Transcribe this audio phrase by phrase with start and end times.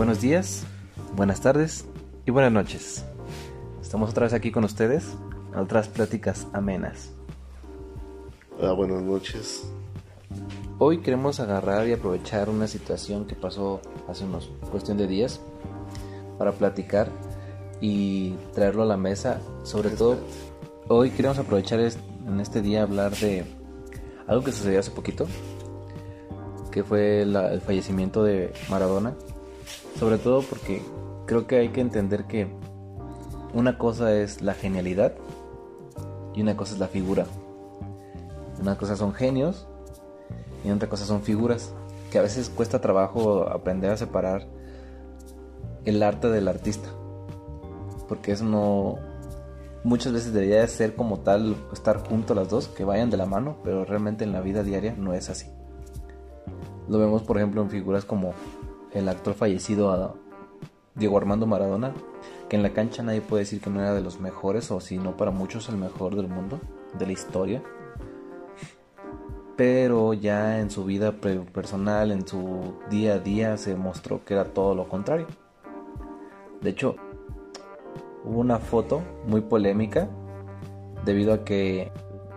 [0.00, 0.64] Buenos días,
[1.14, 1.84] buenas tardes
[2.24, 3.04] y buenas noches.
[3.82, 5.14] Estamos otra vez aquí con ustedes
[5.54, 7.12] a otras pláticas amenas.
[8.58, 9.70] Hola, buenas noches.
[10.78, 15.38] Hoy queremos agarrar y aprovechar una situación que pasó hace unos cuestión de días
[16.38, 17.10] para platicar
[17.82, 19.38] y traerlo a la mesa.
[19.64, 20.16] Sobre todo,
[20.88, 23.44] hoy queremos aprovechar en este día hablar de
[24.26, 25.26] algo que sucedió hace poquito,
[26.70, 29.14] que fue el fallecimiento de Maradona.
[29.98, 30.82] Sobre todo porque
[31.26, 32.48] creo que hay que entender que
[33.52, 35.14] una cosa es la genialidad
[36.34, 37.26] y una cosa es la figura.
[38.60, 39.66] Una cosa son genios
[40.64, 41.72] y otra cosa son figuras.
[42.10, 44.46] Que a veces cuesta trabajo aprender a separar
[45.84, 46.88] el arte del artista.
[48.08, 48.98] Porque eso no.
[49.82, 53.56] Muchas veces debería ser como tal estar juntos las dos, que vayan de la mano,
[53.64, 55.46] pero realmente en la vida diaria no es así.
[56.88, 58.34] Lo vemos, por ejemplo, en figuras como
[58.92, 60.16] el actor fallecido
[60.94, 61.94] Diego Armando Maradona,
[62.48, 64.98] que en la cancha nadie puede decir que no era de los mejores, o si
[64.98, 66.60] no para muchos el mejor del mundo,
[66.98, 67.62] de la historia.
[69.56, 74.44] Pero ya en su vida personal, en su día a día, se mostró que era
[74.46, 75.26] todo lo contrario.
[76.60, 76.96] De hecho,
[78.24, 80.08] hubo una foto muy polémica
[81.04, 81.92] debido a que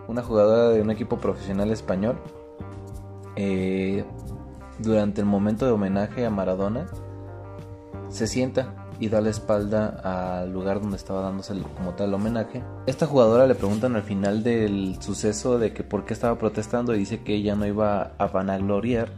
[0.07, 2.17] una jugadora de un equipo profesional español
[3.35, 4.05] eh,
[4.83, 6.85] durante el momento de homenaje a Maradona,
[8.09, 12.63] se sienta y da la espalda al lugar donde estaba dándose como tal homenaje.
[12.85, 16.99] Esta jugadora le preguntan al final del suceso de que por qué estaba protestando y
[16.99, 19.09] dice que ella no iba a vanagloriar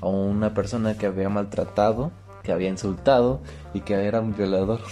[0.00, 2.10] a una persona que había maltratado,
[2.42, 3.40] que había insultado
[3.72, 4.80] y que era un violador.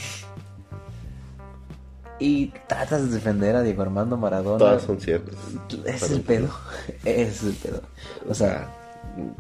[2.21, 4.59] Y tratas de defender a Diego Armando Maradona.
[4.59, 5.37] Todas son ciertas.
[5.85, 6.49] Es el pedo.
[7.05, 7.81] Es el pedo.
[8.29, 8.69] O sea,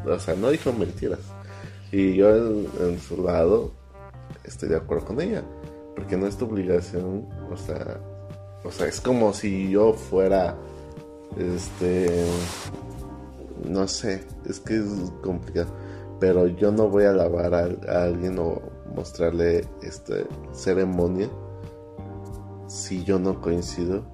[0.06, 1.20] o sea, no dijo mentiras.
[1.91, 3.72] Y yo en, su lado
[4.44, 5.42] estoy de acuerdo con ella,
[5.97, 7.98] porque no es tu obligación, o sea,
[8.65, 10.54] o sea, es como si yo fuera,
[11.37, 12.26] este,
[13.66, 15.72] no sé, es que es complicado,
[16.21, 18.60] pero yo no voy a alabar a, a alguien o
[18.94, 21.28] mostrarle este ceremonia
[22.66, 24.04] si yo no coincido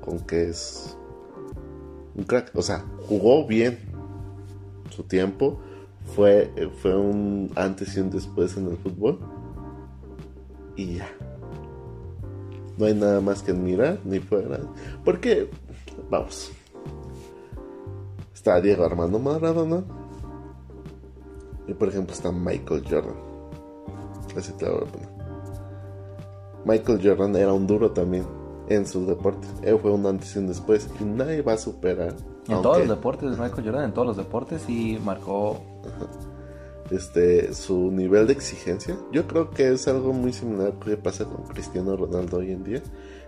[0.00, 0.96] con que es
[2.14, 3.89] un crack, o sea, jugó bien,
[4.90, 5.60] su tiempo
[6.14, 9.18] fue, fue un antes y un después en el fútbol.
[10.76, 11.08] Y ya.
[12.78, 14.60] No hay nada más que admirar ni fuera.
[15.04, 15.50] Porque,
[16.10, 16.50] vamos.
[18.32, 19.84] Está Diego Armando Maradona.
[21.66, 23.16] Y por ejemplo está Michael Jordan.
[24.36, 24.86] Así te lo
[26.64, 28.24] Michael Jordan era un duro también
[28.68, 29.50] en sus deportes.
[29.62, 30.88] Él fue un antes y un después.
[31.00, 32.14] Y nadie va a superar
[32.50, 35.60] en todos los deportes, Michael Jordan, en todos los deportes y marcó.
[36.90, 38.96] Este su nivel de exigencia.
[39.12, 42.82] Yo creo que es algo muy similar que pasa con Cristiano Ronaldo hoy en día,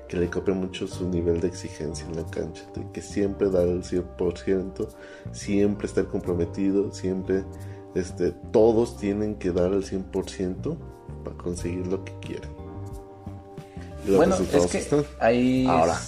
[0.08, 3.62] que le copia mucho su nivel de exigencia en la cancha, de que siempre da
[3.62, 4.88] el 100%,
[5.30, 7.44] siempre estar comprometido, siempre
[7.94, 10.76] este todos tienen que dar el 100%
[11.24, 12.50] para conseguir lo que quieren.
[14.16, 15.98] bueno, es que hay Ahora.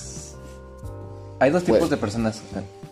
[1.38, 2.42] hay dos tipos de personas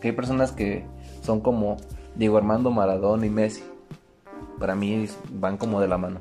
[0.02, 0.84] que hay personas que
[1.22, 1.78] son como
[2.16, 3.62] Diego Armando Maradona y Messi.
[4.58, 6.20] Para mí van como de la mano.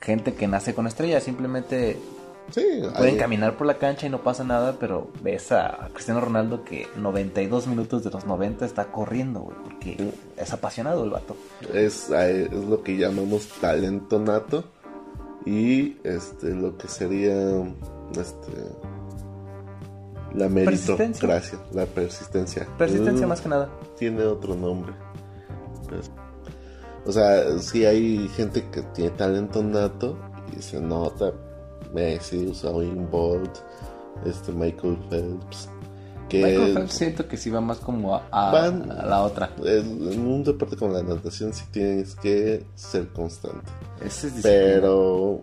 [0.00, 1.98] Gente que nace con estrellas, simplemente
[2.96, 6.86] pueden caminar por la cancha y no pasa nada, pero ves a Cristiano Ronaldo que
[6.96, 11.36] 92 minutos de los 90 está corriendo, güey, porque es apasionado el vato.
[11.74, 14.64] Es, es lo que llamamos talento nato
[15.44, 17.34] y este lo que sería
[18.12, 18.52] este
[20.36, 22.66] la meritocracia, la persistencia.
[22.78, 23.70] Persistencia más que nada.
[23.98, 24.92] Tiene otro nombre.
[25.88, 26.10] Pues,
[27.06, 30.18] o sea, si hay gente que tiene talento nato
[30.56, 31.32] y se nota.
[31.94, 33.58] Messi, Usain Bolt,
[34.24, 35.68] este Michael Phelps.
[36.28, 39.50] Que Michael Phelps siento que sí va más como a, la otra.
[39.64, 43.70] En un deporte como la natación sí tienes que ser constante.
[44.04, 45.40] Ese es pero,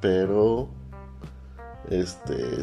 [0.00, 0.68] pero,
[1.90, 2.60] este,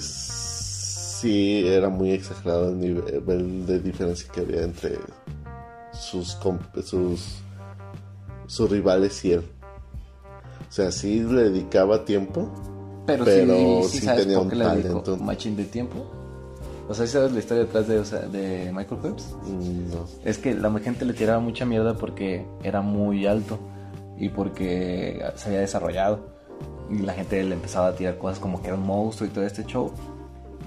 [1.19, 5.00] sí era muy exagerado el nivel de diferencia que había entre
[5.94, 6.38] sus,
[6.83, 7.38] sus,
[8.47, 9.44] sus rivales y él.
[10.67, 12.51] O sea, sí le dedicaba tiempo,
[13.06, 13.23] pero,
[13.88, 15.17] sí, tenía un talento.
[15.17, 16.06] Machín de tiempo.
[16.89, 18.01] O sea, ¿sabes la historia detrás de,
[18.38, 19.35] de Michael Phelps?
[19.44, 20.06] Mm, no.
[20.23, 23.57] Es que la gente le tiraba mucha mierda porque era muy alto
[24.18, 26.35] y porque se había desarrollado.
[26.89, 29.45] Y la gente le empezaba a tirar cosas como que era un monstruo y todo
[29.45, 29.91] este show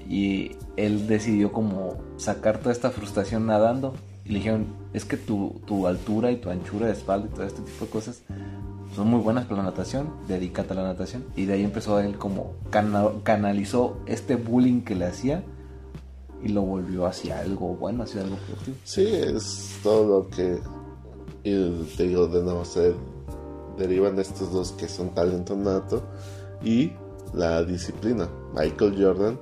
[0.09, 3.93] y él decidió como sacar toda esta frustración nadando
[4.25, 7.45] y le dijeron, es que tu, tu altura y tu anchura de espalda y todo
[7.45, 8.23] este tipo de cosas
[8.95, 11.25] son muy buenas para la natación, dedícate a la natación.
[11.35, 12.53] Y de ahí empezó él como
[13.23, 15.43] canalizó este bullying que le hacía
[16.43, 18.77] y lo volvió hacia algo bueno, hacia algo positivo.
[18.83, 20.59] Sí, es todo lo que,
[21.43, 22.95] y te digo de nuevo, se
[23.77, 26.01] derivan de estos dos que son talento nato
[26.63, 26.93] y
[27.33, 28.27] la disciplina.
[28.55, 29.39] Michael Jordan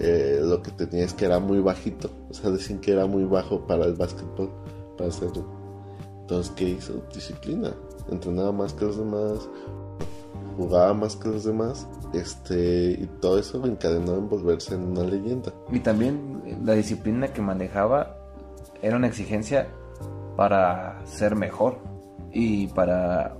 [0.00, 3.24] eh, lo que tenía es que era muy bajito, o sea, decían que era muy
[3.24, 4.50] bajo para el básquetbol,
[4.96, 5.44] para hacerlo.
[6.22, 7.02] Entonces, ¿qué hizo?
[7.12, 7.72] Disciplina.
[8.10, 9.48] Entrenaba más que los demás,
[10.56, 15.52] jugaba más que los demás, este, y todo eso encadenó en volverse en una leyenda.
[15.70, 18.16] Y también eh, la disciplina que manejaba
[18.82, 19.68] era una exigencia
[20.36, 21.78] para ser mejor
[22.32, 23.36] y para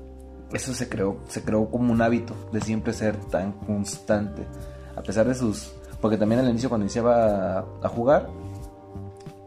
[0.53, 4.47] eso se creó se creó como un hábito de siempre ser tan constante
[4.95, 5.73] a pesar de sus
[6.05, 8.29] porque también al inicio cuando iniciaba a, jugar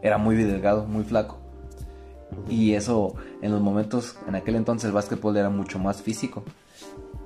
[0.02, 1.38] era muy delgado muy flaco.
[2.48, 6.42] Y eso en los momentos en aquel entonces el básquetbol era mucho más físico.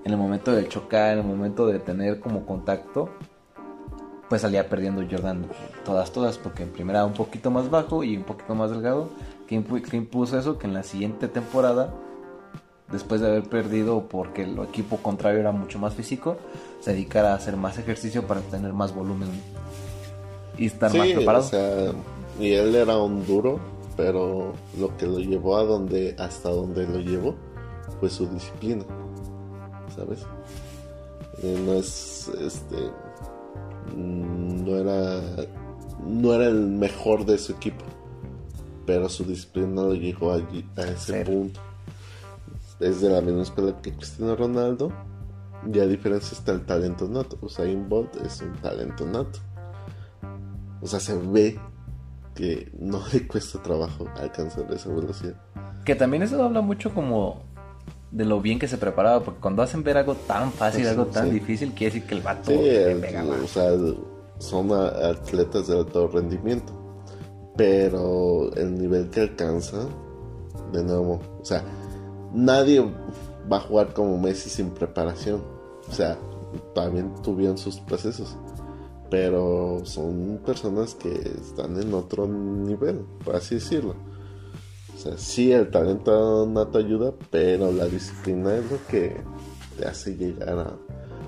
[0.04, 3.08] En el momento de chocar en el momento de tener como contacto
[4.28, 5.46] pues salía perdiendo Jordan
[5.82, 9.08] todas todas porque en primera un poquito más bajo y un poquito más delgado
[9.46, 11.94] que impuso eso que en la siguiente temporada
[12.90, 16.36] después de haber perdido porque el equipo contrario era mucho más físico,
[16.80, 19.28] se dedicara a hacer más ejercicio para tener más volumen
[20.58, 21.44] y estar más preparado.
[21.44, 21.92] O sea,
[22.38, 23.60] y él era un duro,
[23.96, 27.34] pero lo que lo llevó a donde, hasta donde lo llevó,
[28.00, 28.84] fue su disciplina,
[29.96, 30.20] ¿sabes?
[31.42, 32.76] Eh, no es, este,
[33.96, 35.20] mm, no era,
[36.06, 37.84] no era el mejor de su equipo,
[38.86, 41.60] pero su disciplina lo llevó allí, a ese punto
[42.82, 44.92] es de la misma escuela que Cristiano Ronaldo.
[45.72, 47.38] Y a diferencia está el talento nato.
[47.40, 49.38] Usain Bolt es un talento nato.
[50.80, 51.58] O sea, se ve
[52.34, 55.34] que no le cuesta trabajo alcanzar esa velocidad.
[55.84, 57.42] Que también eso habla mucho como
[58.10, 61.30] de lo bien que se preparaba, porque cuando hacen ver algo tan fácil, algo tan
[61.30, 63.70] difícil, quiere decir que el vato O sea,
[64.38, 66.78] son atletas de alto rendimiento.
[67.56, 69.86] Pero el nivel que alcanza,
[70.72, 71.62] de nuevo, o sea,
[72.32, 72.80] nadie
[73.50, 75.42] va a jugar como Messi sin preparación.
[75.88, 76.18] O sea,
[76.74, 78.36] también tuvieron sus procesos.
[79.10, 83.94] Pero son personas que están en otro nivel, por así decirlo.
[84.94, 89.20] O sea, sí, el talento nato ayuda, pero la disciplina es lo que
[89.76, 90.76] te hace llegar a,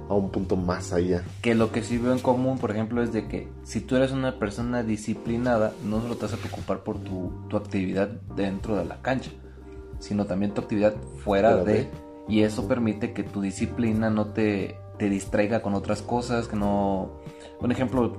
[0.08, 1.24] a un punto más allá.
[1.42, 4.12] Que lo que sí veo en común, por ejemplo, es de que si tú eres
[4.12, 8.84] una persona disciplinada, no solo te vas a preocupar por tu, tu actividad dentro de
[8.84, 9.30] la cancha,
[10.04, 11.88] sino también tu actividad fuera de,
[12.28, 17.22] y eso permite que tu disciplina no te, te distraiga con otras cosas, que no...
[17.60, 18.18] Un ejemplo,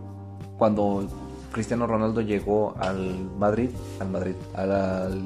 [0.57, 1.07] cuando
[1.51, 5.21] Cristiano Ronaldo llegó al Madrid, al Madrid, al,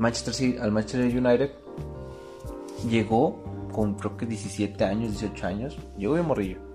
[0.00, 1.52] Manchester City, al Manchester United,
[2.90, 6.71] llegó con creo que 17 años, 18 años, llegó de morrillo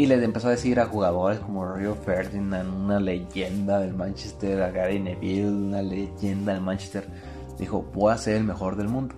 [0.00, 4.70] y le empezó a decir a jugadores como Rio Ferdinand, una leyenda del Manchester, a
[4.70, 7.06] Gary Neville, una leyenda del Manchester.
[7.58, 9.14] Dijo, voy a ser el mejor del mundo.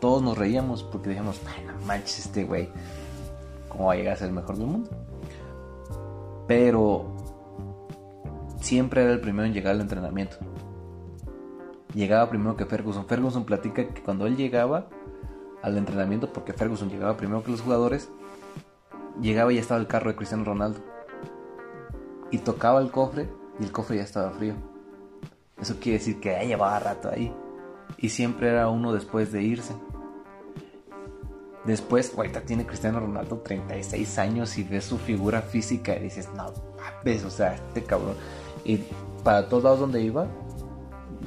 [0.00, 2.68] Todos nos reíamos porque dijimos, bueno, Manchester, güey,
[3.68, 4.90] ¿cómo va a llegar a ser el mejor del mundo?
[6.48, 7.14] Pero
[8.60, 10.38] siempre era el primero en llegar al entrenamiento.
[11.94, 13.06] Llegaba primero que Ferguson.
[13.06, 14.88] Ferguson platica que cuando él llegaba
[15.62, 18.10] al entrenamiento, porque Ferguson llegaba primero que los jugadores,
[19.20, 20.80] llegaba y ya estaba el carro de Cristiano Ronaldo.
[22.30, 23.28] Y tocaba el cofre
[23.60, 24.54] y el cofre ya estaba frío.
[25.60, 27.32] Eso quiere decir que ya llevaba rato ahí.
[27.98, 29.74] Y siempre era uno después de irse.
[31.64, 36.52] Después, ahorita tiene Cristiano Ronaldo 36 años y ves su figura física y dices, no,
[37.04, 38.16] ves, o sea, este cabrón.
[38.64, 38.80] Y
[39.22, 40.26] para todos lados donde iba,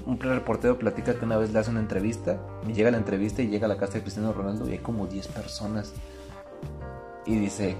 [0.05, 3.47] un reportero platica que una vez le hace una entrevista, y llega la entrevista y
[3.47, 5.93] llega a la casa de Cristiano Ronaldo y hay como 10 personas
[7.27, 7.75] y dice,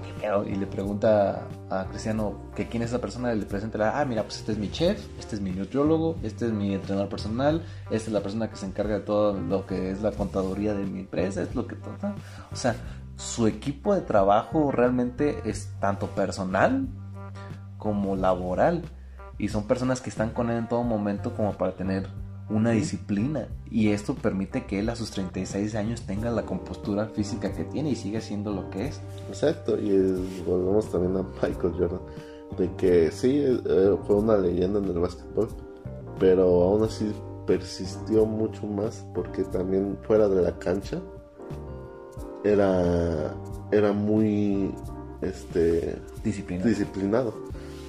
[0.46, 3.32] Y le pregunta a Cristiano que quién es esa persona.
[3.32, 6.46] Y le presenta, ah, mira, pues este es mi chef, este es mi nutriólogo, este
[6.46, 9.90] es mi entrenador personal, esta es la persona que se encarga de todo lo que
[9.90, 11.94] es la contaduría de mi empresa, es lo que todo.
[12.52, 12.76] O sea,
[13.16, 16.86] su equipo de trabajo realmente es tanto personal
[17.78, 18.82] como laboral.
[19.38, 22.08] Y son personas que están con él en todo momento como para tener
[22.50, 27.52] una disciplina y esto permite que él a sus 36 años tenga la compostura física
[27.52, 29.00] que tiene y siga siendo lo que es.
[29.28, 29.90] Exacto, y
[30.46, 32.00] volvemos también a Michael Jordan,
[32.56, 35.48] de que sí, eh, fue una leyenda en el básquetbol,
[36.18, 37.12] pero aún así
[37.46, 41.00] persistió mucho más porque también fuera de la cancha
[42.44, 43.34] era,
[43.70, 44.74] era muy
[45.22, 46.68] este, disciplinado.
[46.68, 47.34] disciplinado.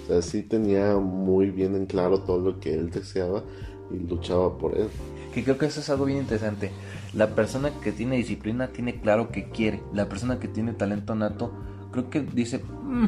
[0.03, 3.43] O sea, sí tenía muy bien en claro todo lo que él deseaba
[3.91, 4.87] y luchaba por él.
[5.33, 6.71] Que creo que eso es algo bien interesante.
[7.13, 9.81] La persona que tiene disciplina tiene claro que quiere.
[9.93, 11.51] La persona que tiene talento nato,
[11.91, 13.05] creo que dice, "Mm,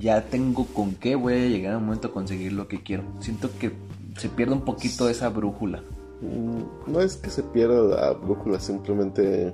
[0.00, 3.02] ya tengo con qué, voy a llegar a un momento a conseguir lo que quiero.
[3.20, 3.72] Siento que
[4.16, 5.82] se pierde un poquito esa brújula.
[6.20, 9.52] Mm, No es que se pierda la brújula, simplemente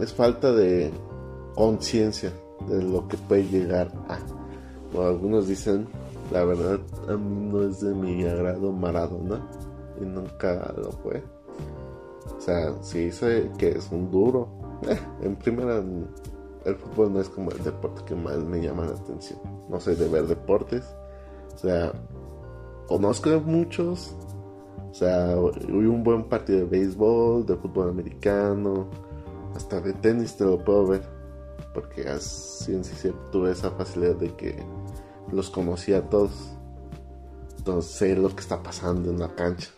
[0.00, 0.90] es falta de
[1.54, 2.32] conciencia
[2.68, 4.18] de lo que puede llegar a.
[4.94, 5.86] O algunos dicen,
[6.30, 9.44] la verdad, a mí no es de mi agrado Maradona
[10.00, 11.22] y nunca lo fue.
[12.36, 14.48] O sea, sí dice que es un duro.
[14.88, 15.82] Eh, en primera,
[16.64, 19.38] el fútbol no es como el deporte que más me llama la atención.
[19.68, 20.84] No sé de ver deportes.
[21.54, 21.92] O sea,
[22.86, 24.14] conozco muchos.
[24.90, 28.88] O sea, hubo un buen partido de béisbol, de fútbol americano,
[29.54, 31.02] hasta de tenis te lo puedo ver.
[31.74, 34.64] Porque así en sí tuve esa facilidad de que
[35.32, 36.52] los conocía a todos.
[37.58, 39.68] Entonces sé lo que está pasando en la cancha.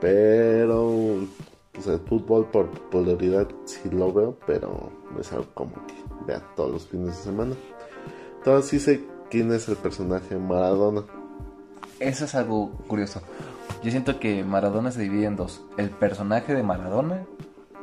[0.00, 1.20] Pero
[1.72, 5.94] pues el fútbol por popularidad sí lo veo, pero es algo como que
[6.26, 7.54] vea todos los fines de semana.
[8.38, 11.04] Entonces sí sé quién es el personaje Maradona.
[12.00, 13.22] Eso es algo curioso.
[13.82, 15.64] Yo siento que Maradona se divide en dos.
[15.76, 17.26] El personaje de Maradona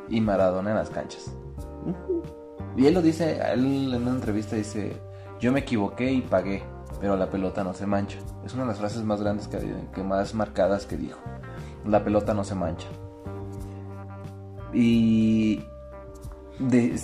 [0.08, 1.32] y Maradona en las canchas.
[2.76, 4.96] Y él lo dice, él en una entrevista dice,
[5.42, 6.62] yo me equivoqué y pagué,
[7.00, 8.16] pero la pelota no se mancha.
[8.46, 9.58] Es una de las frases más grandes que,
[9.92, 11.18] que más marcadas que dijo.
[11.84, 12.86] La pelota no se mancha.
[14.72, 15.64] Y
[16.60, 16.96] de,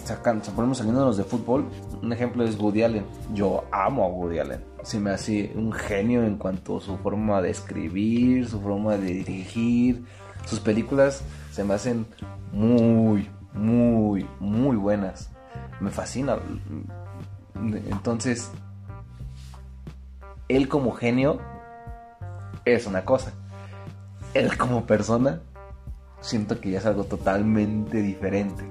[0.54, 1.68] ponemos saliéndonos de fútbol,
[2.00, 3.04] un ejemplo es Woody Allen.
[3.35, 4.64] Yo amo a Woody Allen.
[4.85, 9.14] Se me hace un genio en cuanto a su forma de escribir, su forma de
[9.14, 10.04] dirigir.
[10.47, 12.07] Sus películas se me hacen
[12.52, 15.28] muy, muy, muy buenas.
[15.80, 16.37] Me fascina.
[17.61, 18.50] Entonces,
[20.49, 21.41] él como genio
[22.65, 23.33] es una cosa.
[24.35, 25.41] Él como persona
[26.21, 28.65] siento que ya es algo totalmente diferente.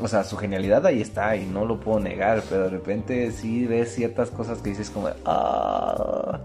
[0.00, 3.66] O sea, su genialidad ahí está y no lo puedo negar, pero de repente sí
[3.66, 6.40] ves ciertas cosas que dices como, ah,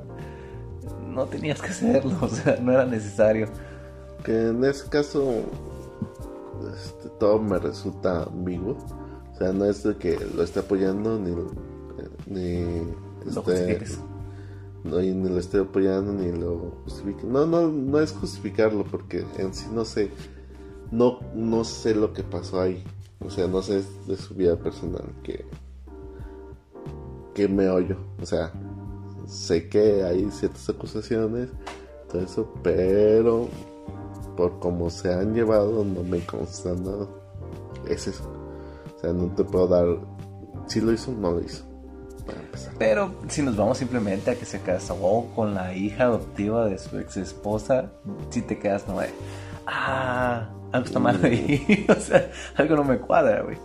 [1.07, 3.47] no tenías que hacerlo, o sea, no era necesario.
[4.23, 5.41] Que en ese caso
[6.71, 8.77] este, todo me resulta ambiguo.
[9.37, 11.29] O sea, no es de que lo esté apoyando ni,
[12.25, 12.81] ni
[13.23, 13.85] Lo esté,
[14.83, 17.23] no, y ni lo esté apoyando ni lo justifique.
[17.23, 20.09] No, no, no es justificarlo porque en sí no sé,
[20.89, 22.83] no, no sé lo que pasó ahí.
[23.19, 25.45] O sea, no sé de su vida personal que,
[27.35, 27.95] que me oyo.
[28.19, 28.51] O sea,
[29.27, 31.49] sé que hay ciertas acusaciones,
[32.11, 33.49] todo eso, pero
[34.35, 37.07] por cómo se han llevado no me consta nada.
[37.87, 38.36] Es eso.
[38.97, 39.85] O sea, no te puedo dar
[40.67, 41.63] si lo hizo o no lo hizo.
[42.25, 42.73] Para empezar.
[42.77, 46.97] Pero si nos vamos simplemente a que se casó con la hija adoptiva de su
[46.97, 47.91] ex esposa,
[48.29, 49.09] si te quedas como de,
[49.67, 51.85] ah, algo está mal ahí.
[51.89, 53.57] o sea, algo no me cuadra, güey.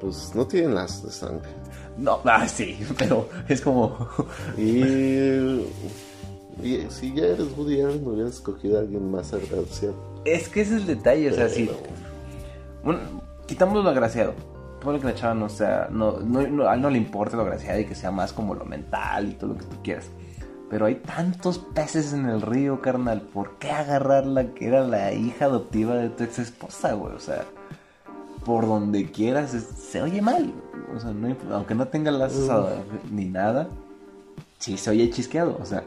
[0.00, 1.50] Pues no tienen las de sangre.
[1.96, 4.08] No, ah, sí, pero es como,
[4.56, 4.80] Y,
[6.62, 9.94] y si ya eres Woody Allen, hubieras escogido a alguien más agraciado.
[10.24, 11.70] es que ese es el detalle, o sea, si
[12.82, 13.00] bueno,
[13.46, 14.34] quitamos lo agraciado.
[14.80, 17.42] Ponle que la chava no sea, no, no, no- a él no le importa lo
[17.42, 20.10] agraciado y que sea más como lo mental y todo lo que tú quieras.
[20.68, 23.20] Pero hay tantos peces en el río, carnal.
[23.20, 27.14] ¿Por qué agarrar la que era la hija adoptiva de tu ex esposa, güey?
[27.14, 27.44] O sea,
[28.44, 30.52] por donde quieras, se oye mal.
[30.96, 32.50] O sea, no aunque no tenga lazos
[33.10, 33.68] ni nada,
[34.58, 35.58] sí se oye chisqueado.
[35.60, 35.84] O sea,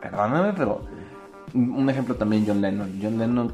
[0.00, 0.80] perdóname, pero
[1.54, 2.98] un ejemplo también John Lennon.
[3.02, 3.52] John Lennon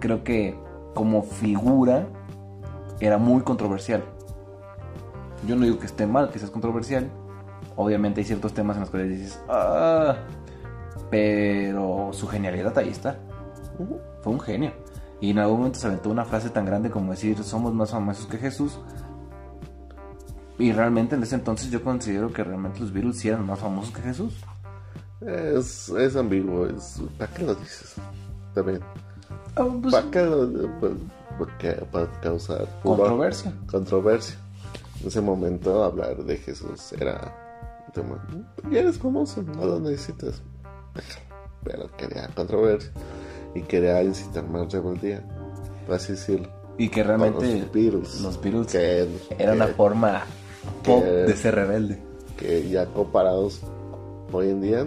[0.00, 0.58] creo que
[0.94, 2.06] como figura
[3.00, 4.04] era muy controversial.
[5.46, 7.10] Yo no digo que esté mal, que seas controversial.
[7.76, 10.16] Obviamente hay ciertos temas en los cuales dices, ah,
[11.10, 13.18] pero su genialidad ahí está.
[14.22, 14.72] Fue un genio.
[15.20, 18.26] Y en algún momento se aventó una frase tan grande como decir, somos más famosos
[18.26, 18.78] que Jesús.
[20.58, 23.94] Y realmente en ese entonces yo considero que realmente los Beatles sí eran más famosos
[23.94, 24.44] que Jesús.
[25.20, 26.66] Es, es ambiguo.
[26.66, 27.94] Es, ¿Para qué lo dices?
[28.54, 28.80] También.
[29.56, 30.06] Ah, pues, ¿Para
[30.80, 30.92] pues,
[31.38, 33.52] porque Para causar furor, controversia.
[33.70, 34.36] controversia.
[35.00, 37.34] En ese momento hablar de Jesús era
[37.86, 38.28] un tema.
[38.70, 40.42] Ya eres famoso, no lo necesitas.
[41.64, 42.90] Pero quería controversia
[43.54, 45.22] y quería incitar más rebeldía.
[45.86, 46.48] Por así decirlo.
[46.78, 48.20] Y que realmente los Beatles.
[48.20, 50.22] los Beatles que, era una que- forma
[50.84, 52.00] pop que- de ser rebelde.
[52.38, 53.60] que ya comparados
[54.32, 54.86] hoy en día,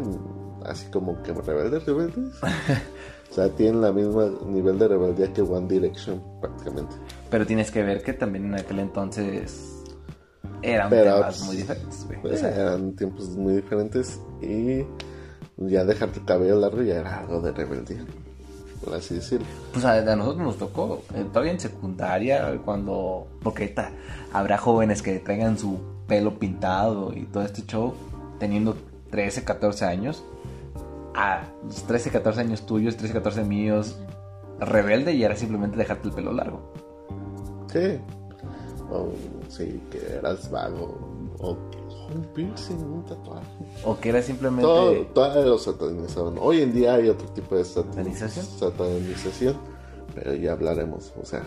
[0.66, 2.34] así como que rebeldes, rebeldes.
[3.34, 6.94] o sea, tienen la misma nivel de rebeldía que One Direction, prácticamente.
[7.32, 9.82] Pero tienes que ver que también en aquel entonces
[10.62, 12.22] eran Pero, temas pues, muy diferentes, güey.
[12.22, 14.86] Pues, eran tiempos muy diferentes y
[15.58, 18.06] ya dejarte el cabello largo ya era algo de rebeldía,
[18.86, 19.48] por así decirlo.
[19.72, 23.26] Pues a, a nosotros nos tocó, eh, todavía en secundaria, cuando...
[23.42, 23.90] Porque ahorita
[24.32, 27.96] habrá jóvenes que traigan su pelo pintado y todo este show,
[28.38, 28.78] teniendo
[29.10, 30.24] 13, 14 años.
[31.16, 33.98] A los 13, 14 años tuyos, 13, 14 míos,
[34.60, 36.74] rebelde y era simplemente dejarte el pelo largo.
[37.72, 38.00] Sí,
[38.92, 39.10] o
[39.50, 40.98] sí, que eras vago,
[41.40, 41.58] o
[42.14, 43.48] un piercing, un tatuaje.
[43.86, 44.64] O que era simplemente...
[44.68, 46.36] Todo, todo lo satanizaban.
[46.40, 48.46] Hoy en día hay otro tipo de satan- ¿Satanización?
[48.46, 49.56] satanización,
[50.14, 51.14] pero ya hablaremos.
[51.22, 51.44] O sea,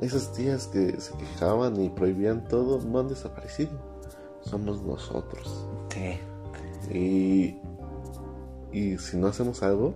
[0.00, 3.72] esas tías que se quejaban y prohibían todo no han desaparecido.
[4.40, 5.66] Somos nosotros.
[5.90, 6.18] Sí.
[6.94, 7.58] Y,
[8.76, 9.94] y si no hacemos algo,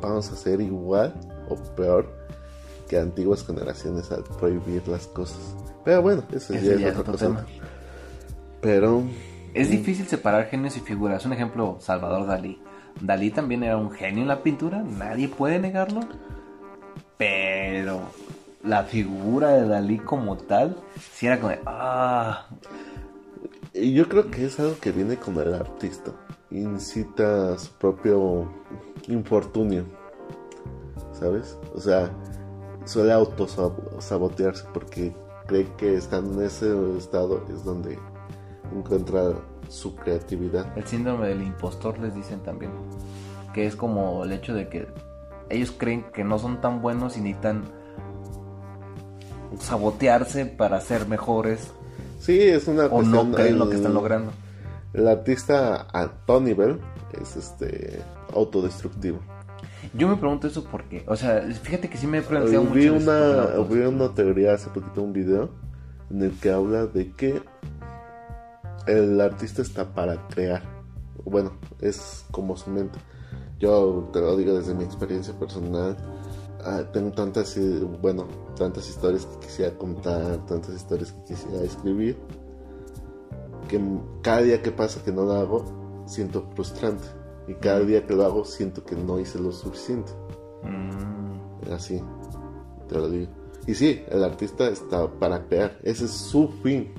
[0.00, 1.12] vamos a ser igual
[1.48, 2.06] o peor
[2.88, 5.56] que antiguas generaciones al prohibir las cosas.
[5.84, 7.26] Pero bueno, eso ya es otra otro cosa.
[7.26, 7.46] tema.
[8.60, 9.02] Pero
[9.54, 11.26] Es difícil separar genios y figuras.
[11.26, 12.60] Un ejemplo, Salvador Dalí.
[13.00, 16.00] Dalí también era un genio en la pintura, nadie puede negarlo.
[17.18, 18.02] Pero
[18.62, 20.76] la figura de Dalí como tal,
[21.12, 22.46] si era como de, ah,
[23.74, 26.12] yo creo que es algo que viene con el artista.
[26.54, 28.48] Incita su propio
[29.08, 29.84] infortunio.
[31.12, 31.58] ¿Sabes?
[31.74, 32.10] O sea,
[32.84, 35.12] suele autosabotearse porque
[35.46, 37.98] cree que estando en ese estado es donde
[38.72, 39.32] encuentra
[39.68, 40.66] su creatividad.
[40.76, 42.70] el síndrome del impostor les dicen también.
[43.52, 44.86] Que es como el hecho de que
[45.48, 47.64] ellos creen que no son tan buenos y necesitan
[49.58, 51.70] sabotearse para ser mejores
[52.18, 53.32] Sí, es una o no cuestión.
[53.34, 54.32] creen lo que están logrando.
[54.94, 56.80] El artista a todo nivel
[57.20, 58.00] es este
[58.32, 59.18] autodestructivo.
[59.92, 62.74] Yo me pregunto eso porque, o sea, fíjate que sí me he pronunciado mucho.
[62.74, 65.50] Vi una, vi una teoría hace poquito, un video,
[66.10, 67.42] en el que habla de que
[68.86, 70.62] el artista está para crear.
[71.24, 72.98] Bueno, es como su mente.
[73.58, 75.96] Yo te lo digo desde mi experiencia personal.
[76.64, 78.26] Ah, tengo tantas, eh, bueno,
[78.56, 82.16] tantas historias que quisiera contar, tantas historias que quisiera escribir,
[83.68, 83.80] que
[84.22, 85.64] cada día que pasa que no lo hago,
[86.06, 87.04] siento frustrante.
[87.46, 90.12] Y cada día que lo hago, siento que no hice lo suficiente.
[90.62, 92.00] Mm, Así,
[92.88, 93.30] te lo digo.
[93.66, 96.92] Y sí, el artista está para crear, ese es su fin.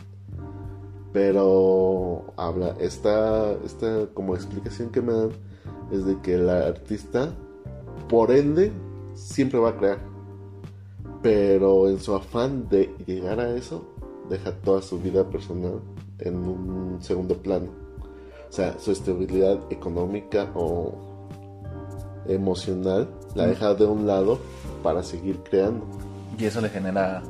[1.13, 5.29] Pero habla, esta, esta como explicación que me dan
[5.91, 7.33] es de que el artista,
[8.09, 8.71] por ende,
[9.13, 9.99] siempre va a crear.
[11.21, 13.85] Pero en su afán de llegar a eso,
[14.29, 15.79] deja toda su vida personal
[16.19, 17.67] en un segundo plano.
[18.49, 20.93] O sea, su estabilidad económica o
[22.27, 24.39] emocional la deja de un lado
[24.83, 25.85] para seguir creando.
[26.37, 27.21] y eso le genera,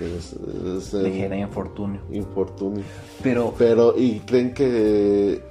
[0.00, 2.00] Es, es, le genera infortunio.
[2.12, 2.84] infortunio.
[3.22, 5.42] Pero, Pero, y creen que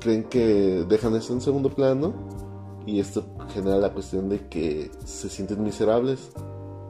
[0.00, 2.14] creen que dejan eso en segundo plano
[2.86, 6.30] y esto genera la cuestión de que se sienten miserables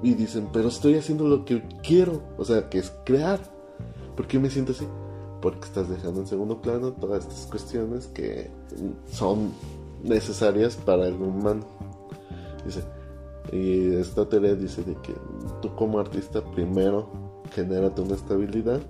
[0.02, 3.40] y dicen, pero estoy haciendo lo que quiero, o sea, que es crear.
[4.16, 4.86] ¿Por qué me siento así?
[5.42, 8.50] Porque estás dejando en segundo plano todas estas cuestiones que
[9.10, 9.52] son
[10.02, 11.64] necesarias para el humano.
[12.64, 12.82] Dice,
[13.52, 15.14] y esta teoría dice de que
[15.62, 17.08] tú como artista primero
[17.54, 18.80] genérate una estabilidad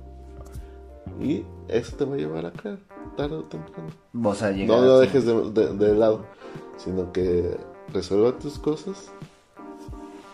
[1.20, 2.78] y eso te va a llevar a crear
[3.16, 3.88] tarde o temprano.
[4.34, 6.24] sea, llega No lo dejes de, de- de lado,
[6.78, 7.56] sino que
[7.92, 9.10] resuelva tus cosas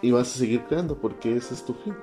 [0.03, 1.95] y vas a seguir creando porque ese es tu fin.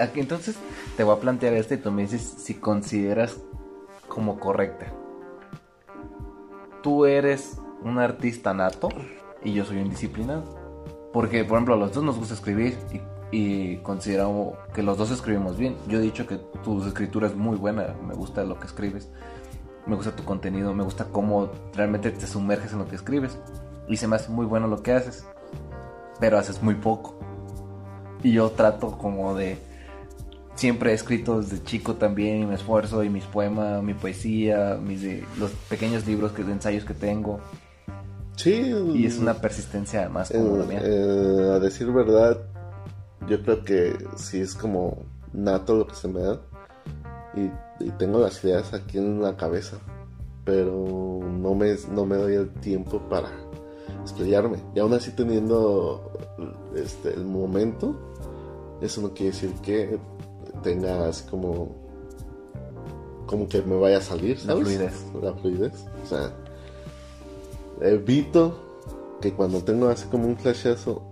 [0.00, 0.56] Aquí, Entonces,
[0.96, 3.38] te voy a plantear esto y tú me dices si consideras
[4.08, 4.86] como correcta.
[6.82, 8.88] Tú eres un artista nato
[9.42, 10.44] y yo soy un disciplinado.
[11.12, 15.10] Porque, por ejemplo, a los dos nos gusta escribir y, y consideramos que los dos
[15.10, 15.76] escribimos bien.
[15.86, 19.10] Yo he dicho que tu escritura es muy buena, me gusta lo que escribes,
[19.86, 23.38] me gusta tu contenido, me gusta cómo realmente te sumerges en lo que escribes.
[23.86, 25.26] Y se me hace muy bueno lo que haces,
[26.18, 27.18] pero haces muy poco.
[28.22, 29.58] Y yo trato como de...
[30.54, 35.02] Siempre he escrito desde chico también y me esfuerzo y mis poemas, mi poesía, mis
[35.38, 37.40] los pequeños libros que, ensayos que tengo.
[38.36, 40.80] Sí, Y es una persistencia más como la Eh, mía.
[40.84, 42.38] eh, a decir verdad,
[43.28, 44.98] yo creo que sí es como
[45.32, 46.40] nato lo que se me da.
[47.34, 49.76] Y, y tengo las ideas aquí en la cabeza.
[50.44, 53.28] Pero no me, no me doy el tiempo para
[54.02, 54.58] explayarme.
[54.74, 56.12] Y aún así teniendo
[56.76, 57.96] este, el momento,
[58.82, 59.98] eso no quiere decir que
[60.64, 61.68] tenga así como...
[63.26, 65.04] Como que me vaya a salir, La fluidez.
[65.22, 65.72] La fluidez.
[66.02, 66.32] O sea,
[67.80, 68.58] evito
[69.20, 71.02] que cuando tengo así como un flashazo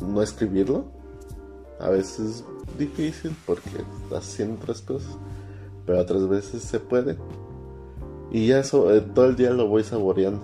[0.00, 0.84] no escribirlo.
[1.80, 2.42] A veces
[2.76, 3.70] difícil porque
[4.02, 5.10] estás haciendo otras cosas,
[5.86, 7.16] pero otras veces se puede.
[8.32, 10.42] Y ya eso, eh, todo el día lo voy saboreando,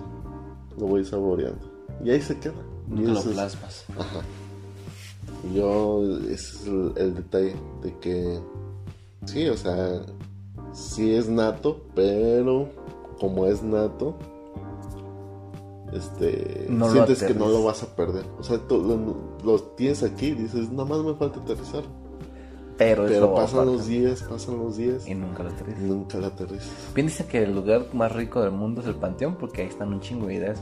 [0.77, 1.59] lo voy saboreando.
[2.03, 2.53] Y ahí se queda.
[2.87, 3.85] Nunca lo es- plasmas.
[3.97, 4.21] Ajá.
[5.53, 8.39] Yo, ese es el, el detalle de que,
[9.25, 10.01] sí, o sea,
[10.73, 12.69] sí es nato, pero
[13.19, 14.17] como es nato,
[15.93, 18.25] este, No lo sientes que no lo vas a perder.
[18.39, 21.83] O sea, tú lo, lo tienes aquí y dices, nada más me falta aterrizar.
[22.77, 25.81] Pero, pasan los días, pasan los días Y nunca lo aterrizas.
[25.81, 26.91] nunca la aterrizas.
[26.93, 30.01] Bien que el lugar más rico del mundo es el panteón porque ahí están un
[30.01, 30.59] chingo de ideas.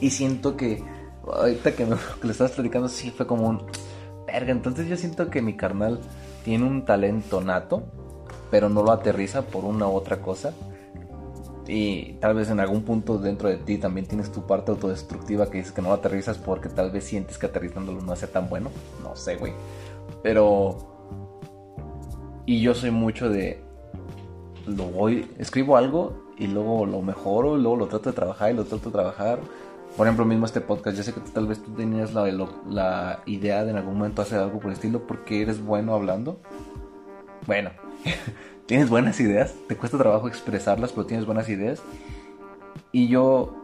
[0.00, 0.82] Y siento que
[1.24, 3.62] ahorita que, me, que le estabas platicando, sí fue como un
[4.26, 4.50] verga.
[4.50, 6.00] Entonces yo siento que mi carnal
[6.44, 7.82] tiene un talento nato,
[8.50, 10.52] pero no lo aterriza por una u otra cosa.
[11.66, 15.58] Y tal vez en algún punto dentro de ti también tienes tu parte autodestructiva que
[15.58, 18.70] dices que no lo aterrizas porque tal vez sientes que aterrizándolo no sea tan bueno.
[19.02, 19.52] No sé, güey.
[20.22, 20.78] Pero.
[22.46, 23.62] Y yo soy mucho de.
[24.66, 25.30] Lo voy.
[25.38, 28.92] Escribo algo y luego lo mejoro, luego lo trato de trabajar y lo trato de
[28.92, 29.38] trabajar.
[29.96, 33.64] Por ejemplo, mismo este podcast, yo sé que tú, tal vez tú tenías la, idea
[33.64, 36.40] de en algún momento hacer algo por el estilo porque eres bueno hablando.
[37.46, 37.70] Bueno,
[38.66, 41.82] tienes buenas ideas, te cuesta trabajo expresarlas, pero tienes buenas ideas.
[42.92, 43.54] Y yo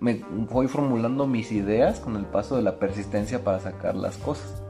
[0.00, 4.62] me voy formulando mis ideas con el paso de la persistencia para sacar las cosas.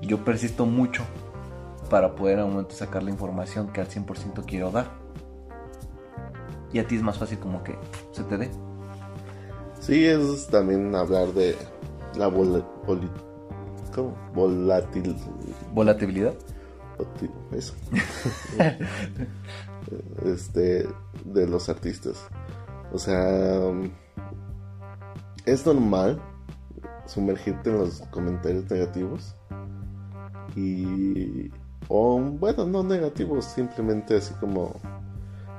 [0.00, 1.02] Yo persisto mucho
[1.90, 4.86] para poder en un momento sacar la información que al 100% quiero dar.
[6.72, 7.76] Y a ti es más fácil como que
[8.12, 8.69] se te dé.
[9.80, 11.56] Sí, es también hablar de
[12.16, 12.64] la vol
[13.94, 14.14] ¿cómo?
[14.34, 15.16] volatil
[15.74, 16.34] Volatilidad.
[17.52, 17.74] Eso.
[20.24, 20.86] este,
[21.24, 22.16] de los artistas.
[22.92, 23.72] O sea,
[25.46, 26.20] es normal
[27.06, 29.34] sumergirte en los comentarios negativos.
[30.56, 31.50] Y,
[31.88, 34.74] o bueno, no negativos, simplemente así como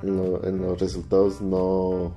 [0.04, 2.14] en, lo- en los resultados no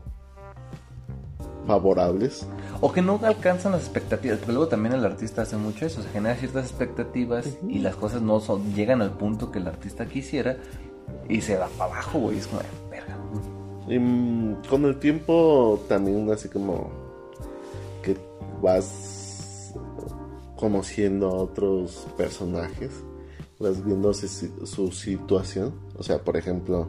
[1.67, 2.47] favorables.
[2.81, 4.39] O que no alcanzan las expectativas.
[4.39, 6.03] Porque luego también el artista hace mucho eso.
[6.03, 10.07] Se genera ciertas expectativas y las cosas no son, llegan al punto que el artista
[10.07, 10.57] quisiera
[11.29, 12.39] y se va para abajo, güey.
[12.39, 13.17] Es como, verga.
[13.89, 16.91] Y mm, con el tiempo también así como
[18.03, 18.17] que
[18.63, 19.75] vas
[20.57, 22.91] conociendo a otros personajes,
[23.59, 25.75] vas viendo su, su situación.
[25.99, 26.89] O sea, por ejemplo,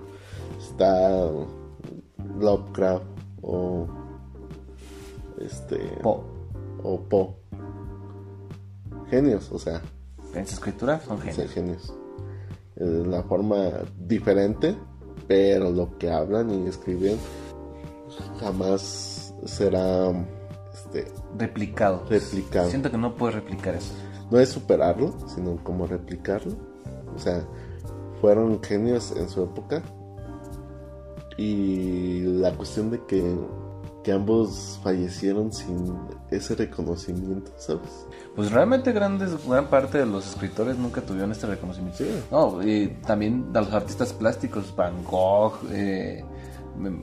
[0.60, 1.30] está
[2.40, 3.06] Lovecraft
[3.42, 3.88] o
[5.40, 6.24] este Po.
[6.84, 7.36] o Po.
[9.10, 9.82] Genios, o sea,
[10.34, 11.94] En su escritura son ser genios.
[12.76, 13.08] genios.
[13.08, 14.76] La forma diferente,
[15.28, 17.18] pero lo que hablan y escriben
[18.40, 20.12] jamás será
[20.74, 22.04] este, Replicado.
[22.10, 22.70] replicado.
[22.70, 23.94] Siento que no puedes replicar eso.
[24.32, 26.54] No es superarlo, sino como replicarlo.
[27.16, 27.46] O sea,
[28.20, 29.82] fueron genios en su época.
[31.38, 33.36] Y la cuestión de que,
[34.06, 35.98] que ambos fallecieron sin
[36.30, 38.06] ese reconocimiento, ¿sabes?
[38.36, 41.98] Pues realmente grandes, gran parte de los escritores nunca tuvieron este reconocimiento.
[41.98, 42.12] Sí.
[42.30, 46.24] No, y también de los artistas plásticos, Van Gogh, eh,
[46.78, 47.02] me-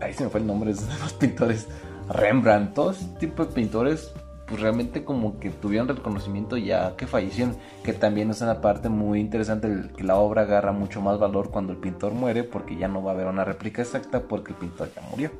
[0.00, 1.68] ahí se me fue el nombre de los pintores,
[2.08, 4.10] Rembrandt, todo ese tipo de pintores,
[4.48, 7.54] pues realmente como que tuvieron reconocimiento ya que fallecieron,
[7.84, 11.50] que también es una parte muy interesante, el- que la obra agarra mucho más valor
[11.52, 14.58] cuando el pintor muere, porque ya no va a haber una réplica exacta porque el
[14.58, 15.30] pintor ya murió.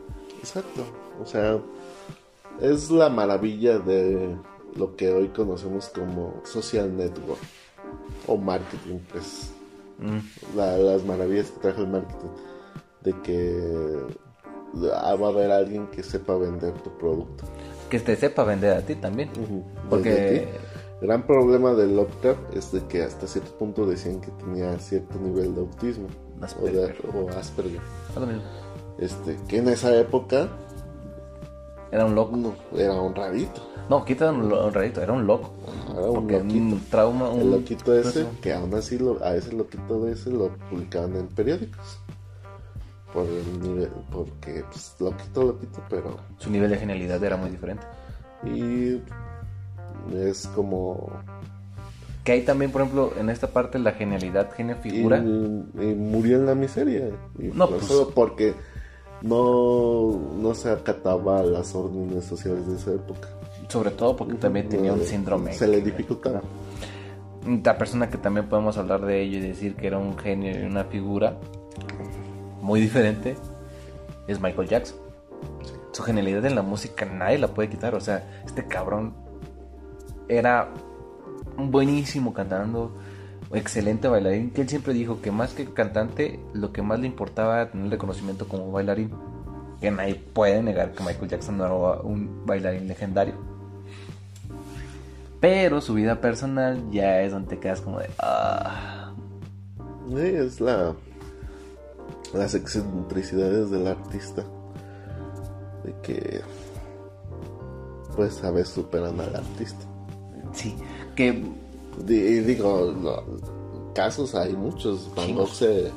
[0.40, 0.82] Exacto.
[1.22, 1.58] O sea,
[2.60, 4.36] es la maravilla de
[4.76, 7.40] lo que hoy conocemos como social network
[8.26, 9.52] o marketing, pues.
[9.98, 10.56] Mm.
[10.56, 12.28] la- las maravillas que trajo el marketing.
[13.02, 13.98] De que
[14.94, 17.44] ah, va a haber alguien que sepa vender tu producto.
[17.90, 19.30] Que te sepa vender a ti también.
[19.90, 20.48] Porque Desde ti.
[21.02, 25.18] El gran problema del Lovecraft es de que hasta cierto punto decían que tenía cierto
[25.18, 26.96] nivel de autismo o, de- Asperger.
[27.14, 27.80] o Asperger.
[29.00, 30.48] Este, que en esa época
[31.90, 32.36] Era un loco.
[32.36, 33.66] no, era un rarito.
[33.88, 35.50] No, quita un, un era un loco.
[35.92, 36.54] Era un Porque loquito.
[36.58, 40.30] un trauma, un El loquito ese, que aún así lo- a ese loquito de ese
[40.30, 41.98] lo publicaban en periódicos.
[43.12, 47.84] Por el nivel, porque pues loquito, loquito, pero Su nivel de genialidad era muy diferente.
[48.44, 49.00] Y
[50.14, 51.10] es como.
[52.22, 55.18] Que hay también, por ejemplo, en esta parte la genialidad, genio figura.
[55.18, 55.24] Y,
[55.80, 57.08] y murió en la miseria.
[57.38, 58.54] Y No, por pues- eso porque
[59.22, 63.28] no, no se acataba a las órdenes sociales de esa época.
[63.68, 65.52] Sobre todo porque también tenía un Eh, síndrome.
[65.52, 66.40] Se le dificultaba.
[67.64, 70.64] La persona que también podemos hablar de ello y decir que era un genio y
[70.64, 71.36] una figura
[72.60, 73.36] muy diferente
[74.26, 74.98] es Michael Jackson.
[75.92, 77.94] Su genialidad en la música nadie la puede quitar.
[77.94, 79.14] O sea, este cabrón
[80.28, 80.68] era
[81.56, 82.92] buenísimo cantando,
[83.52, 87.56] excelente bailarín, que él siempre dijo que más que cantante, lo que más le importaba
[87.56, 89.10] era tener reconocimiento como bailarín.
[89.80, 93.34] Que nadie puede negar que Michael Jackson no era un bailarín legendario.
[95.40, 98.10] Pero su vida personal ya es donde te quedas como de...
[98.18, 99.12] Ah.
[100.14, 100.94] Es la...
[102.34, 104.44] Las excentricidades del artista.
[105.82, 106.42] De que...
[108.14, 109.86] Pues a veces superan al artista.
[110.52, 110.76] Sí,
[111.16, 111.59] que...
[112.04, 113.22] Di- digo, no,
[113.94, 115.10] casos hay muchos.
[115.14, 115.90] Van Gogh se,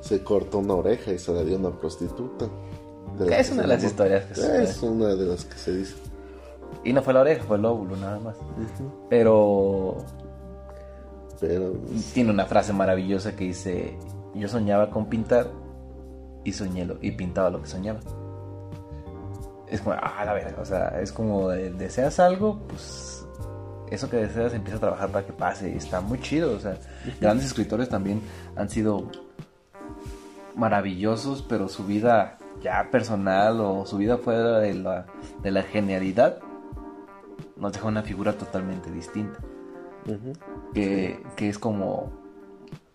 [0.00, 2.46] se cortó una oreja y se la dio a una prostituta.
[3.28, 5.94] Es una de las historias que se- Es una de las que se dice.
[6.84, 8.36] Y no fue la oreja, fue el óvulo nada más.
[9.08, 9.96] Pero
[11.40, 11.72] Pero
[12.14, 13.98] tiene una frase maravillosa que dice,
[14.34, 15.48] yo soñaba con pintar
[16.44, 18.00] y soñé lo, y pintaba lo que soñaba.
[19.68, 23.19] Es como, ah, la verga, o sea, es como, de- deseas algo, pues
[23.90, 26.76] eso que deseas empieza a trabajar para que pase está muy chido, o sea,
[27.20, 28.20] grandes escritores también
[28.56, 29.10] han sido
[30.56, 35.06] maravillosos, pero su vida ya personal o su vida fuera de la,
[35.42, 36.38] de la genialidad
[37.56, 39.38] nos deja una figura totalmente distinta.
[40.74, 42.10] Que, que es como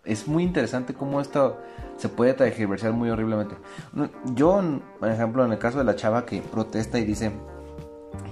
[0.06, 1.58] es muy interesante cómo esto
[1.96, 3.56] se puede tergiversar muy horriblemente.
[4.34, 4.62] Yo,
[4.98, 7.32] por ejemplo, en el caso de la chava que protesta y dice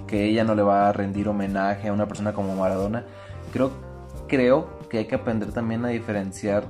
[0.07, 3.05] que ella no le va a rendir homenaje a una persona como Maradona,
[3.51, 3.71] creo,
[4.27, 6.65] creo que hay que aprender también a diferenciar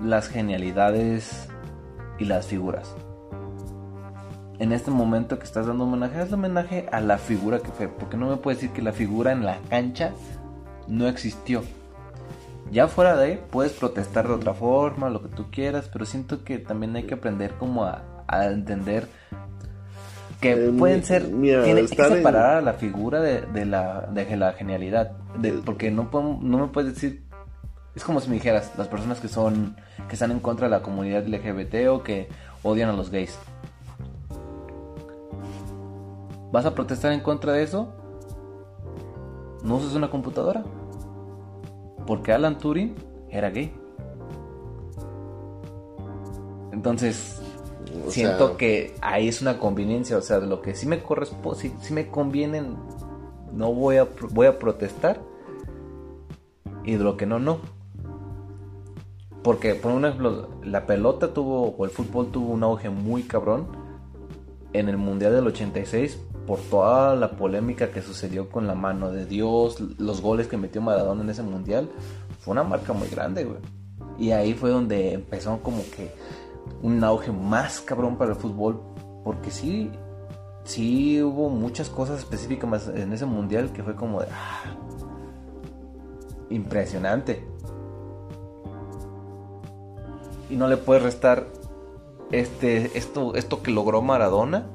[0.00, 1.48] las genialidades
[2.18, 2.94] y las figuras.
[4.58, 8.16] En este momento que estás dando homenaje, haz homenaje a la figura que fue, porque
[8.16, 10.12] no me puedes decir que la figura en la cancha
[10.88, 11.62] no existió.
[12.72, 16.44] Ya fuera de ahí, puedes protestar de otra forma, lo que tú quieras, pero siento
[16.44, 19.08] que también hay que aprender como a, a entender
[20.40, 21.28] que Eh, pueden ser...
[21.28, 25.12] mira, tiene que en- separar a la figura de, de la, de la genialidad.
[25.38, 27.24] de- porque no, podemos- no me puedes decir...
[27.94, 29.76] Es como si me dijeras, las personas que son...
[30.08, 32.28] que están en contra de la comunidad LGBT o que
[32.62, 33.36] odian a los gays.
[36.52, 37.92] ¿Vas a protestar en contra de eso?
[39.64, 40.62] No uses una computadora.
[42.06, 42.94] Porque Alan Turing
[43.30, 43.74] era gay.
[46.72, 47.42] Entonces,
[48.06, 50.16] o siento sea, que ahí es una conveniencia.
[50.16, 52.62] O sea, de lo que sí me corresponde, si, me conviene,
[53.52, 55.20] no voy a, voy a protestar.
[56.84, 57.58] Y de lo que no, no.
[59.42, 63.68] Porque, por ejemplo, la pelota tuvo, o el fútbol tuvo un auge muy cabrón
[64.72, 69.26] en el Mundial del 86 por toda la polémica que sucedió con la mano de
[69.26, 71.90] Dios, los goles que metió Maradona en ese Mundial.
[72.40, 73.58] Fue una marca muy grande, güey.
[74.18, 76.10] Y ahí fue donde empezó como que
[76.82, 78.80] un auge más cabrón para el fútbol.
[79.24, 79.90] Porque sí,
[80.64, 84.28] sí hubo muchas cosas específicas en ese Mundial que fue como de...
[84.32, 84.76] ah,
[86.50, 87.46] impresionante.
[90.50, 91.46] Y no le puedes restar
[92.30, 94.66] este, esto, esto que logró Maradona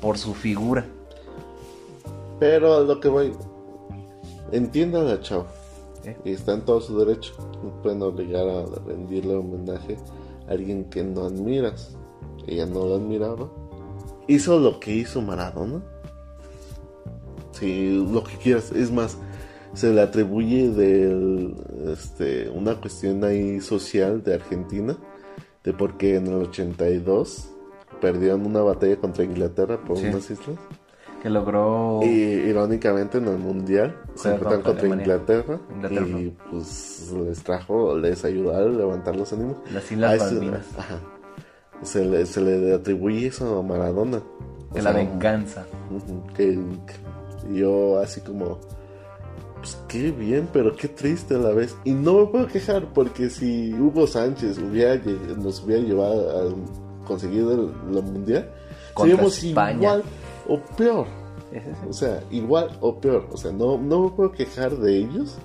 [0.00, 0.84] por su figura.
[2.38, 3.32] Pero a lo que voy.
[4.50, 5.46] Entiendan a Chao.
[6.04, 6.16] ¿eh?
[6.24, 7.34] Y está en todo su derecho.
[7.62, 9.96] No pueden obligar a rendirle homenaje
[10.52, 11.96] alguien que no admiras.
[12.46, 13.50] Ella no lo admiraba.
[14.28, 15.82] Hizo lo que hizo Maradona.
[17.52, 18.72] Sí, lo que quieras.
[18.72, 19.16] Es más,
[19.74, 21.54] se le atribuye de
[21.92, 24.96] este, una cuestión ahí social de Argentina.
[25.64, 27.48] De porque en el 82
[28.00, 30.06] perdieron una batalla contra Inglaterra por Sí.
[30.06, 30.56] unas islas.
[31.22, 32.00] Que logró...
[32.02, 34.88] Y irónicamente en el mundial se enfrentan contra.
[34.88, 36.18] Inglaterra, Inglaterra.
[36.18, 39.56] y pues les trajo, les ayudó a levantar los ánimos.
[39.72, 40.66] Las Islas ese- Malvinas.
[40.76, 40.98] ajá.
[41.82, 44.18] Se le, se le atribuye eso a Maradona.
[44.70, 45.64] O De la sea, venganza.
[46.36, 48.58] que, que yo así como
[49.58, 51.76] pues qué bien, pero qué triste a la vez.
[51.84, 55.00] Y no me puedo quejar porque si Hugo Sánchez hubiera,
[55.36, 58.48] nos hubiera llevado a conseguir el, lo mundial,
[58.94, 59.74] Contra seríamos España.
[59.78, 60.02] igual
[60.48, 61.06] o peor.
[61.52, 61.76] Es.
[61.88, 63.28] O sea, igual o peor.
[63.30, 65.36] O sea, no, no me puedo quejar de ellos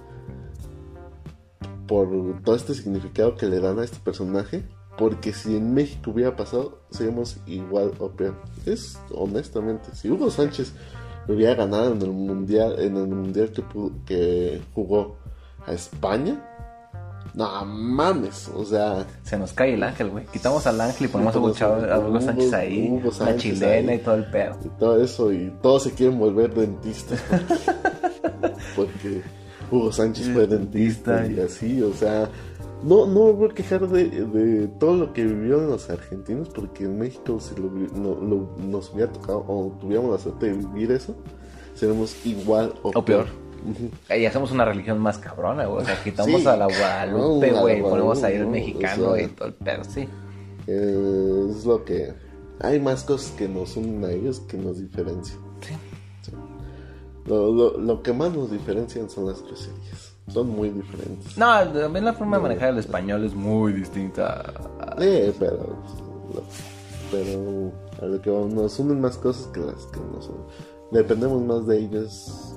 [1.88, 2.10] por
[2.44, 4.64] todo este significado que le dan a este personaje.
[4.98, 8.36] Porque si en México hubiera pasado, seríamos igual o peor.
[8.66, 10.74] Es honestamente, si Hugo Sánchez
[11.28, 13.64] lo hubiera ganado en el mundial, en el mundial que,
[14.06, 15.18] que jugó
[15.68, 16.57] a España,
[17.38, 20.26] no mames, o sea, Se nos cae el ángel, güey.
[20.26, 22.90] Quitamos al ángel y ponemos a Hugo, a Sánchez ahí.
[22.92, 23.98] Hugo la chilena ahí.
[24.00, 24.56] y todo el pedo.
[24.66, 27.24] y todo eso, y todos se quieren volver dentistas.
[28.76, 29.22] Porque
[29.72, 32.30] Hugo Sánchez fue dentista y así, o sea,
[32.84, 36.84] no, no me voy a quejar de, de todo lo que vivieron los argentinos, porque
[36.86, 40.54] en México si lo, vi- no- lo- nos hubiera tocado o tuviéramos la suerte de
[40.54, 41.16] vivir eso,
[41.74, 43.26] seremos igual o, O peor.
[44.10, 45.84] Ahí hacemos una religión más cabrona, güey.
[45.84, 47.82] O sea, quitamos Sí, a la Guadalupe, güey.
[47.82, 49.24] Ponemos ahí el mexicano o sea.
[49.24, 50.08] y todo el pedo, sí.
[50.68, 52.14] Eh, es lo que...
[52.60, 55.40] Hay más cosas que nos unen a ellos que nos diferencian.
[55.62, 55.74] Sí.
[56.24, 56.32] Sí.
[57.26, 60.14] Lo, lo, lo que más nos diferencian son las groserías.
[60.28, 61.38] Son muy diferentes.
[61.38, 64.42] No, también la forma de manejar el español es muy distinta.
[64.80, 65.76] a- Sí, pero...
[67.12, 70.42] Pero a lo que vamos, nos unen más cosas que las que nos unen.
[70.92, 72.56] Dependemos más de ellos.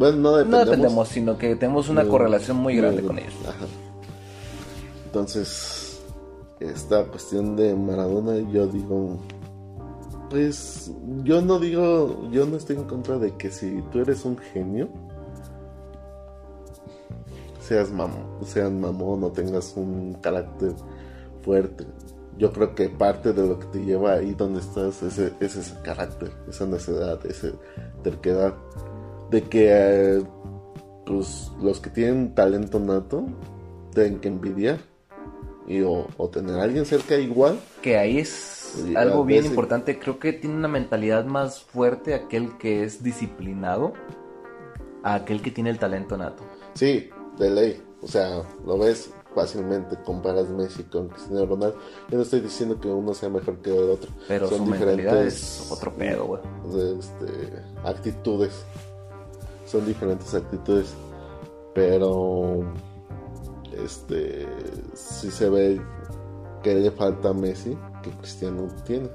[0.00, 0.66] Bueno, no No dependemos.
[0.66, 3.34] dependemos, sino que tenemos una correlación muy grande de- con ellos.
[3.46, 3.66] Ajá.
[5.04, 6.00] Entonces,
[6.58, 9.18] esta cuestión de Maradona, yo digo,
[10.30, 10.90] pues
[11.22, 14.88] yo no digo, yo no estoy en contra de que si tú eres un genio,
[17.60, 20.72] seas mamón, seas mamón o tengas un carácter
[21.42, 21.86] fuerte.
[22.38, 25.56] Yo creo que parte de lo que te lleva ahí donde estás es, e- es
[25.56, 27.48] ese carácter, esa necedad, esa
[28.02, 28.54] terquedad.
[29.30, 30.22] De que eh,
[31.06, 33.24] pues los que tienen talento nato
[33.94, 34.78] tienen que envidiar
[35.66, 39.98] y o, o tener a alguien cerca igual Que ahí es algo bien veces- importante.
[39.98, 43.92] Creo que tiene una mentalidad más fuerte aquel que es disciplinado
[45.02, 46.42] a aquel que tiene el talento nato.
[46.74, 51.78] sí de ley o sea lo ves fácilmente comparas Messi con Cristiano Ronaldo
[52.10, 55.26] yo no estoy diciendo que uno sea mejor que el otro Pero Son su diferentes-
[55.62, 56.40] es otro pedo, güey.
[56.98, 58.64] este, actitudes
[59.70, 60.94] son diferentes actitudes
[61.74, 62.72] pero
[63.84, 64.46] este
[64.94, 65.80] sí se ve
[66.62, 69.08] que le falta a Messi que Cristiano tiene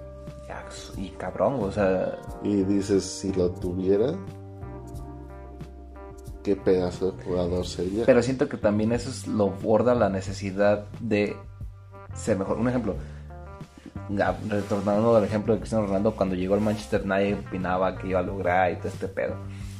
[0.97, 4.13] Y cabrón, o sea, y dices si lo tuviera
[6.43, 10.85] qué pedazo de jugador sería pero siento que también eso es lo borda la necesidad
[10.99, 11.35] de
[12.15, 12.57] ser mejor.
[12.57, 12.95] Un ejemplo,
[14.49, 18.23] retornando al ejemplo de Cristiano Ronaldo, cuando llegó al Manchester nadie opinaba que iba a
[18.23, 19.35] lograr y todo este pedo.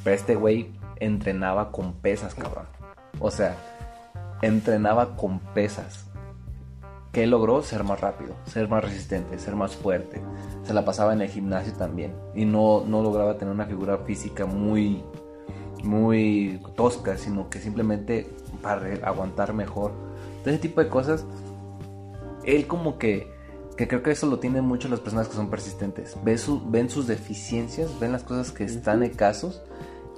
[0.06, 2.68] Pero este güey entrenaba con pesas, cabrón.
[3.20, 3.58] O sea,
[4.44, 6.06] entrenaba con pesas.
[7.12, 7.63] ¿Qué logró?
[7.63, 10.22] Ser más rápido, ser más resistente, ser más fuerte.
[10.63, 12.13] Se la pasaba en el gimnasio también.
[12.36, 15.02] Y no, no lograba tener una figura física muy,
[15.84, 18.30] muy tosca, sino que simplemente
[18.62, 19.91] para aguantar mejor.
[20.44, 21.26] Todo ese tipo de cosas.
[22.44, 23.34] Él como que,
[23.76, 26.15] que creo que eso lo tienen mucho las personas que son persistentes.
[26.24, 29.63] Ven, su- ven sus deficiencias, ven las cosas que están en casos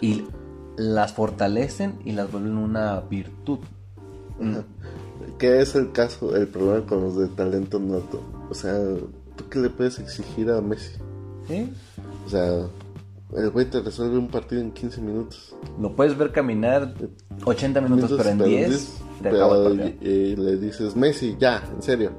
[0.01, 0.23] y
[0.77, 3.59] las fortalecen y las vuelven una virtud.
[5.39, 8.21] ¿Qué es el caso, el problema con los de talento nato?
[8.49, 8.73] O sea,
[9.35, 10.93] ¿tú qué le puedes exigir a Messi?
[11.47, 11.71] ¿Sí?
[12.25, 12.67] O sea,
[13.35, 15.55] el güey te resuelve un partido en 15 minutos.
[15.79, 16.93] Lo puedes ver caminar
[17.45, 21.81] 80 minutos, pero en 10 te pero el y- y le dices, Messi, ya, en
[21.81, 22.11] serio.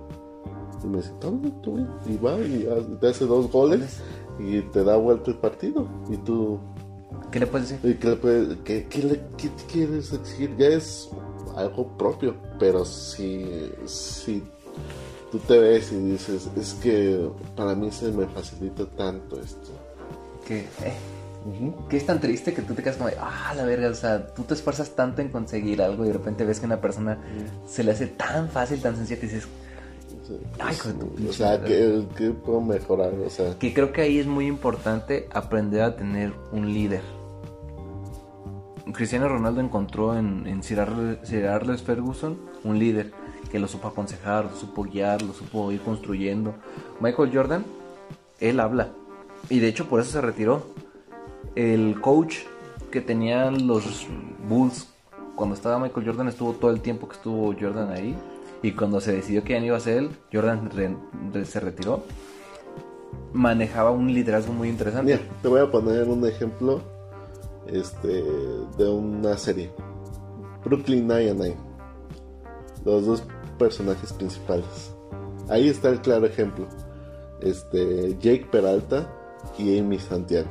[0.83, 1.89] Y Messi, "Está bien, está bien".
[2.07, 4.01] Y va y te hace dos goles
[4.39, 5.89] y te da vuelta el partido.
[6.11, 6.59] Y tú,
[7.31, 7.91] ¿Qué le puedes decir?
[7.91, 10.55] ¿Y qué, le puede- qué- qué le- qué quieres exigir?
[10.57, 11.09] Ya es
[11.57, 14.43] algo propio, pero si, si
[15.31, 19.71] tú te ves y dices, es que para mí se me facilita tanto esto.
[20.47, 20.95] Que, eh,
[21.89, 24.43] que es tan triste que tú te quedas como, ah, la verga, o sea, tú
[24.45, 27.19] te esfuerzas tanto en conseguir algo y de repente ves que a una persona
[27.67, 29.47] se le hace tan fácil, tan sencillo que dices,
[30.59, 31.63] Ay, tu o sea.
[31.63, 33.13] ¿qué, qué puedo mejorar?
[33.25, 37.03] O sea, que creo que ahí es muy importante aprender a tener un líder.
[38.93, 43.13] Cristiano Ronaldo encontró en, en Sir, Arle- Sir Arles Ferguson un líder
[43.51, 46.55] que lo supo aconsejar, lo supo guiar, lo supo ir construyendo.
[47.01, 47.65] Michael Jordan,
[48.41, 48.89] él habla.
[49.51, 50.67] Y de hecho por eso se retiró.
[51.55, 52.37] El coach
[52.91, 54.07] que tenían los
[54.49, 54.89] Bulls
[55.37, 58.17] cuando estaba Michael Jordan estuvo todo el tiempo que estuvo Jordan ahí.
[58.63, 60.71] Y cuando se decidió que ya no iba a ser él, Jordan
[61.45, 62.03] se retiró.
[63.33, 65.13] Manejaba un liderazgo muy interesante.
[65.13, 66.83] mira, te voy a poner un ejemplo
[67.67, 68.25] este,
[68.77, 69.71] de una serie.
[70.65, 71.57] Brooklyn Nine-Nine.
[72.85, 73.23] Los dos
[73.59, 74.95] personajes principales.
[75.49, 76.67] Ahí está el claro ejemplo.
[77.41, 79.09] Este, Jake Peralta
[79.57, 80.49] y Amy Santiago.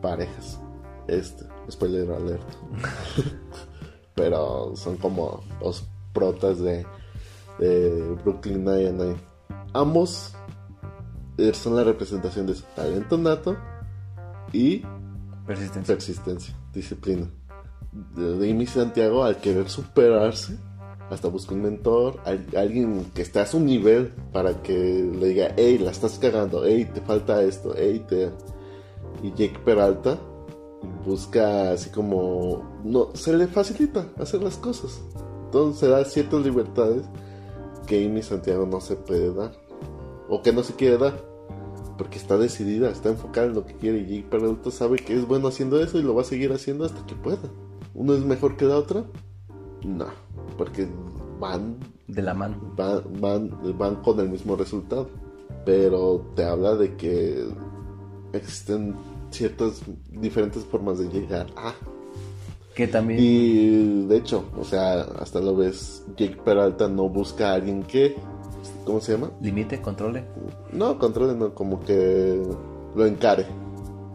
[0.00, 0.60] Parejas.
[1.08, 2.42] Este, spoiler alert.
[4.14, 5.84] Pero son como los
[6.16, 6.86] protas de,
[7.58, 9.16] de Brooklyn Nine-Nine.
[9.74, 10.32] Ambos
[11.36, 13.56] eh, son la representación de su talento nato
[14.52, 14.82] y
[15.46, 15.94] Persistencia.
[15.94, 17.26] persistencia, disciplina.
[18.16, 20.56] Amy Santiago, al querer superarse,
[21.10, 25.52] hasta busca un mentor, al- alguien que esté a su nivel para que le diga,
[25.56, 28.30] hey, la estás cagando, hey, te falta esto, hey, te...
[29.22, 30.18] Y Jake Peralta
[31.06, 32.80] busca así como...
[32.84, 35.00] No, se le facilita hacer las cosas.
[35.56, 37.06] Entonces se da ciertas libertades
[37.86, 39.52] que Amy Santiago no se puede dar.
[40.28, 41.14] O que no se quiere dar.
[41.96, 44.00] Porque está decidida, está enfocada en lo que quiere.
[44.00, 46.84] Y Jake Peralta sabe que es bueno haciendo eso y lo va a seguir haciendo
[46.84, 47.48] hasta que pueda.
[47.94, 49.04] ¿Uno es mejor que la otra?
[49.82, 50.08] No,
[50.58, 50.86] porque
[51.40, 52.56] van de la mano.
[52.76, 55.08] Van, van, van con el mismo resultado.
[55.64, 57.48] Pero te habla de que
[58.34, 58.94] existen
[59.30, 59.80] ciertas
[60.10, 61.72] diferentes formas de llegar a.
[62.76, 63.18] Que también.
[63.18, 68.14] Y de hecho, o sea, hasta lo ves, Jake Peralta no busca a alguien que.
[68.84, 69.30] ¿Cómo se llama?
[69.40, 70.24] Limite, controle.
[70.72, 72.38] No, controle, no, como que
[72.94, 73.46] lo encare.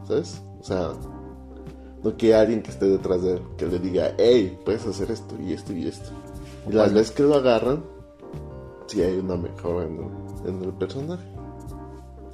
[0.08, 0.44] ¿Sabes?
[0.60, 0.92] O sea,
[2.04, 5.36] no que alguien que esté detrás de él, que le diga, hey, puedes hacer esto
[5.42, 6.12] y esto y esto.
[6.70, 7.84] Y las veces que lo agarran,
[8.86, 11.26] sí hay una mejora en el, en el personaje.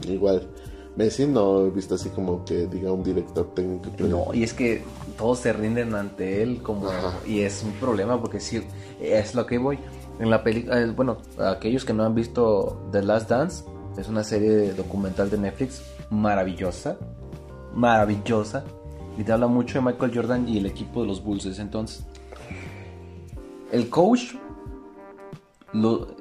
[0.06, 0.46] Igual,
[0.98, 3.90] Messi no he visto así como que diga un director técnico.
[4.00, 4.84] No, y es que
[5.18, 6.90] todos se rinden ante él como
[7.26, 8.64] y es un problema porque sí
[9.02, 9.80] es lo que voy.
[10.20, 13.66] En la película, eh, bueno, aquellos que no han visto The Last Dance,
[13.98, 16.98] es una serie documental de Netflix maravillosa,
[17.74, 18.64] maravillosa
[19.18, 22.06] y te habla mucho de Michael Jordan y el equipo de los Bulls entonces.
[23.72, 24.36] El coach
[25.74, 26.16] lo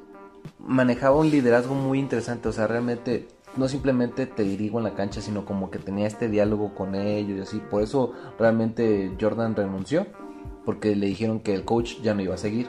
[0.58, 5.20] manejaba un liderazgo muy interesante, o sea, realmente no simplemente te dirigo en la cancha,
[5.20, 7.62] sino como que tenía este diálogo con ellos y así.
[7.70, 10.06] Por eso realmente Jordan renunció,
[10.64, 12.68] porque le dijeron que el coach ya no iba a seguir.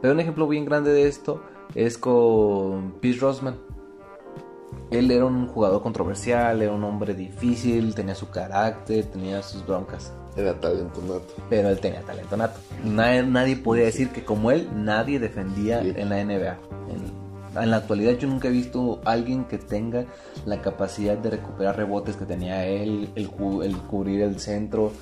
[0.00, 1.42] Pero un ejemplo bien grande de esto
[1.74, 3.56] es con Pete Rosman.
[4.90, 10.12] Él era un jugador controversial, era un hombre difícil, tenía su carácter, tenía sus broncas.
[10.36, 11.34] Era talento nato.
[11.48, 12.60] Pero él tenía talento nato.
[12.84, 16.58] Nadie, podía decir que como él, nadie defendía en la NBA.
[16.90, 17.23] En,
[17.54, 20.06] la actualidad yo nunca he visto alguien que tenga
[20.44, 23.30] la capacidad de recuperar rebotes que tenía él, el,
[23.62, 24.92] el cubrir el centro,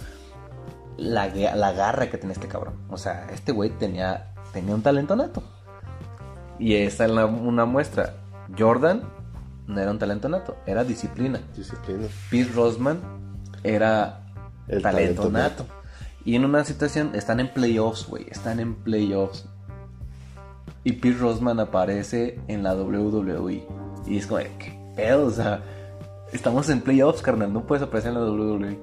[0.96, 2.74] la, la, garra que tenía este cabrón.
[2.90, 5.42] O sea, este güey tenía, tenía un talento nato.
[6.58, 8.14] Y esa es una muestra.
[8.56, 9.02] Jordan
[9.66, 11.40] no era un talento nato, era disciplina.
[11.56, 12.06] Disciplina.
[12.30, 13.00] Pete Rosman
[13.62, 14.26] era
[14.68, 15.66] el talento, nato.
[16.24, 19.48] Y en una situación, están en playoffs, güey, están en playoffs.
[20.84, 23.66] Y Pete Rosman aparece en la WWE.
[24.06, 25.26] Y es como, ¿qué pedo?
[25.26, 25.62] O sea,
[26.32, 28.78] estamos en playoffs, carnal, no puedes aparecer en la WWE.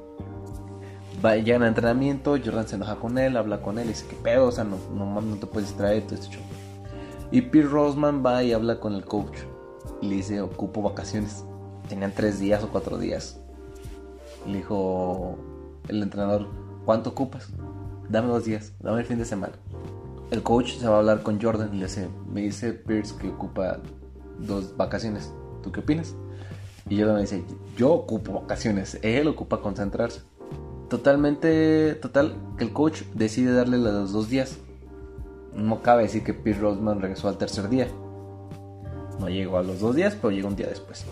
[1.23, 4.15] Va, llegan a entrenamiento, Jordan se enoja con él, habla con él y dice, ¿qué
[4.15, 4.47] pedo?
[4.47, 6.37] O sea, no, no, no te puedes distraer, todo este
[7.31, 9.37] Y Pete Rosman va y habla con el coach
[10.01, 11.43] y le dice, ocupo vacaciones.
[11.89, 13.39] Tenían tres días o cuatro días.
[14.45, 15.37] Le dijo
[15.87, 16.47] el entrenador,
[16.85, 17.49] ¿cuánto ocupas?
[18.07, 19.53] Dame dos días, dame el fin de semana.
[20.31, 23.29] El coach se va a hablar con Jordan y le dice, me dice Pierce que
[23.29, 23.79] ocupa
[24.37, 25.31] dos vacaciones.
[25.63, 26.15] ¿Tú qué opinas?
[26.87, 27.43] Y Jordan le dice,
[27.75, 30.21] yo ocupo vacaciones, él ocupa concentrarse.
[30.87, 34.57] Totalmente, total, que el coach decide darle los dos días.
[35.55, 37.87] No cabe decir que Pierce Rosman regresó al tercer día.
[39.19, 41.05] No llegó a los dos días, pero llegó un día después.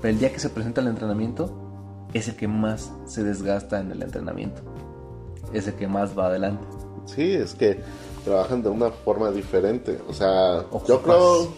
[0.00, 3.90] Pero el día que se presenta el entrenamiento es el que más se desgasta en
[3.90, 4.62] el entrenamiento.
[5.52, 6.64] Es el que más va adelante.
[7.06, 7.80] Sí, es que
[8.24, 10.00] trabajan de una forma diferente.
[10.08, 11.48] O sea, yo creo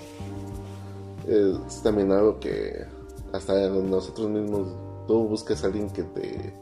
[1.26, 2.84] es también algo que
[3.32, 4.68] hasta nosotros mismos
[5.06, 6.54] tú buscas a alguien que te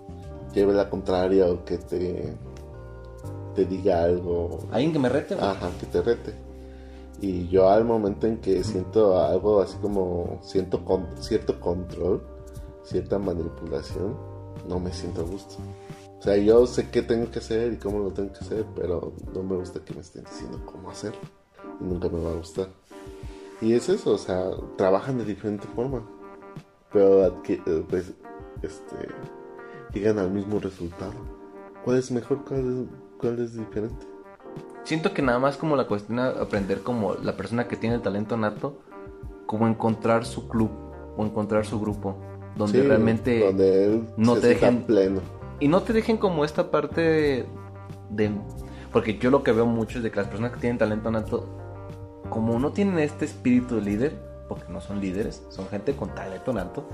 [0.55, 2.35] lleve la contraria o que te
[3.55, 4.59] te diga algo.
[4.73, 5.35] Alguien que me rete.
[5.35, 6.35] Ajá, que te rete.
[7.21, 12.23] Y yo al momento en que siento algo así como siento con, cierto control,
[12.83, 14.17] cierta manipulación,
[14.69, 15.55] no me siento a gusto.
[16.25, 19.13] O sea, yo sé qué tengo que hacer y cómo lo tengo que hacer, pero
[19.35, 21.21] no me gusta que me estén diciendo cómo hacerlo.
[21.83, 22.69] Y nunca me va a gustar.
[23.61, 24.43] Y es eso, o sea,
[24.79, 26.03] trabajan de diferente forma.
[26.91, 27.43] Pero
[27.91, 28.15] pues,
[28.63, 28.97] este,
[29.93, 31.13] llegan al mismo resultado.
[31.85, 32.43] ¿Cuál es mejor?
[32.49, 34.07] ¿Cuál cuál es diferente?
[34.85, 38.01] Siento que nada más como la cuestión de aprender como la persona que tiene el
[38.01, 38.79] talento nato,
[39.45, 40.71] como encontrar su club
[41.19, 42.17] o encontrar su grupo,
[42.57, 43.53] donde realmente
[44.17, 45.44] no te dejen pleno.
[45.61, 47.47] Y no te dejen como esta parte
[48.11, 48.31] de,
[48.93, 51.49] Porque yo lo que veo mucho es de que las personas que tienen talento nato,
[52.29, 56.53] como no tienen este espíritu de líder, porque no son líderes, son gente con talento
[56.53, 56.89] nato.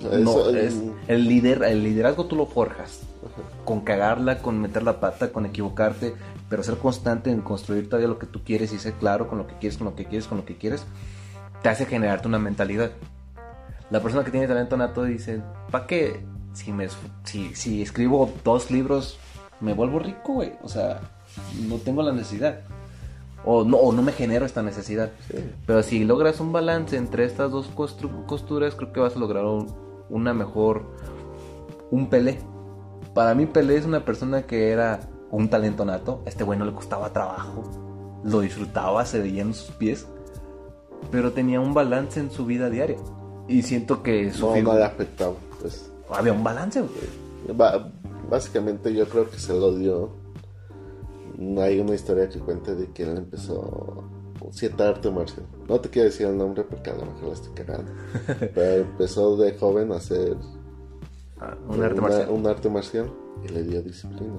[0.00, 3.02] No, es, el líder, el liderazgo tú lo forjas.
[3.64, 6.14] Con cagarla, con meter la pata, con equivocarte,
[6.48, 9.46] pero ser constante en construir todavía lo que tú quieres y ser claro con lo
[9.46, 10.84] que quieres, con lo que quieres, con lo que quieres,
[11.62, 12.90] te hace generarte una mentalidad.
[13.90, 16.24] La persona que tiene talento nato dice, ¿para qué?
[16.52, 16.88] Si, me,
[17.24, 19.18] si, si escribo dos libros,
[19.60, 20.52] me vuelvo rico, güey.
[20.62, 21.00] O sea,
[21.68, 22.60] no tengo la necesidad.
[23.44, 25.10] O no, o no me genero esta necesidad.
[25.66, 29.44] Pero si logras un balance entre estas dos costuras, creo que vas a lograr
[30.08, 30.84] una mejor...
[31.90, 32.38] Un Pelé.
[33.14, 36.22] Para mí Pelé es una persona que era un talento nato.
[36.26, 37.64] este güey no le costaba trabajo.
[38.22, 40.06] Lo disfrutaba, se veía en sus pies.
[41.10, 42.98] Pero tenía un balance en su vida diaria.
[43.48, 45.89] Y siento que su No, no le afectaba, pues.
[46.14, 47.56] Había un balance, güey.
[47.56, 47.90] Ba-
[48.30, 50.10] básicamente yo creo que se lo dio.
[51.58, 54.04] Hay una historia que cuenta de que él empezó
[54.52, 55.46] cierta arte marcial.
[55.68, 57.92] No te quiero decir el nombre porque a lo mejor la estoy cagando.
[58.54, 60.36] pero empezó de joven a hacer
[61.40, 62.28] Ah, un arte una- marcial.
[62.30, 63.10] un arte marcial
[63.44, 64.34] y le dio disciplina.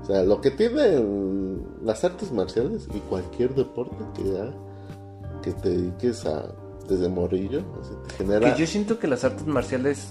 [0.00, 5.70] O sea, lo que tienen las artes marciales y cualquier deporte que, ha- que te
[5.70, 6.52] dediques a
[6.88, 7.08] desde
[8.08, 8.52] te genera...
[8.54, 10.08] Que yo siento que las artes marciales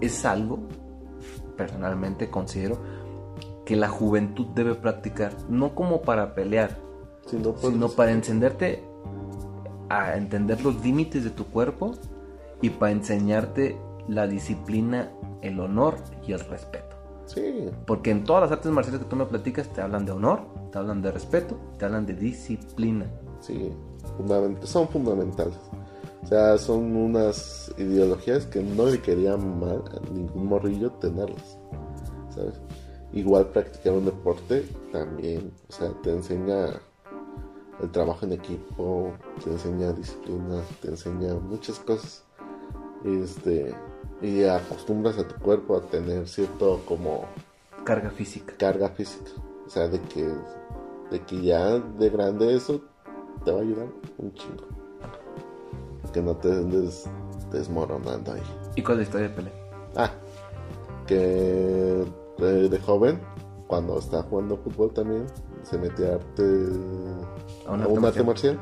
[0.00, 0.58] es algo,
[1.56, 2.78] personalmente considero,
[3.64, 5.32] que la juventud debe practicar.
[5.48, 6.78] No como para pelear,
[7.26, 8.82] sino para encenderte
[9.90, 11.92] a entender los límites de tu cuerpo
[12.62, 13.78] y para enseñarte
[14.08, 15.10] la disciplina,
[15.42, 15.96] el honor
[16.26, 16.96] y el respeto.
[17.26, 20.46] Sí, Porque en todas las artes marciales que tú me platicas te hablan de honor,
[20.72, 23.04] te hablan de respeto, te hablan de disciplina.
[23.40, 23.70] Sí,
[24.18, 25.54] fundament- son fundamentales.
[26.22, 31.58] O sea, son unas ideologías que no le quería mal a ningún morrillo tenerlas.
[32.34, 32.60] ¿Sabes?
[33.12, 36.80] Igual practicar un deporte también, o sea, te enseña
[37.80, 39.12] el trabajo en equipo,
[39.42, 42.24] te enseña disciplina, te enseña muchas cosas.
[43.04, 43.74] Este,
[44.20, 47.24] y acostumbras a tu cuerpo a tener cierto como
[47.84, 48.54] Carga física.
[48.58, 49.30] carga física.
[49.66, 50.28] O sea, de que,
[51.10, 52.82] de que ya de grande eso
[53.44, 53.86] te va a ayudar
[54.18, 54.77] un chingo.
[56.18, 57.04] Que no te andes
[57.52, 58.42] desmoronando ahí.
[58.74, 59.52] ¿Y cuál es la historia de pelea?
[59.94, 60.10] Ah,
[61.06, 62.04] que
[62.38, 63.20] de, de joven,
[63.68, 65.26] cuando estaba jugando fútbol también,
[65.62, 66.42] se metía a arte,
[67.68, 68.58] A a un arte arte marcial.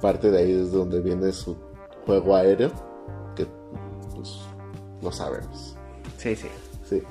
[0.00, 1.58] Parte de ahí es donde viene su
[2.06, 2.70] juego aéreo,
[3.36, 3.46] que
[4.14, 4.38] pues
[5.02, 5.76] lo sabemos.
[6.16, 6.48] Sí, sí.
[6.88, 7.02] Sí.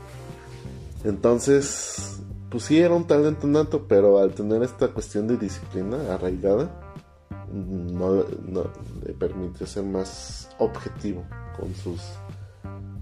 [1.04, 2.20] Entonces,
[2.50, 6.87] pues sí era un talento nato, pero al tener esta cuestión de disciplina arraigada,
[7.52, 8.64] no, no
[9.06, 11.24] le permite ser más objetivo
[11.60, 12.02] con sus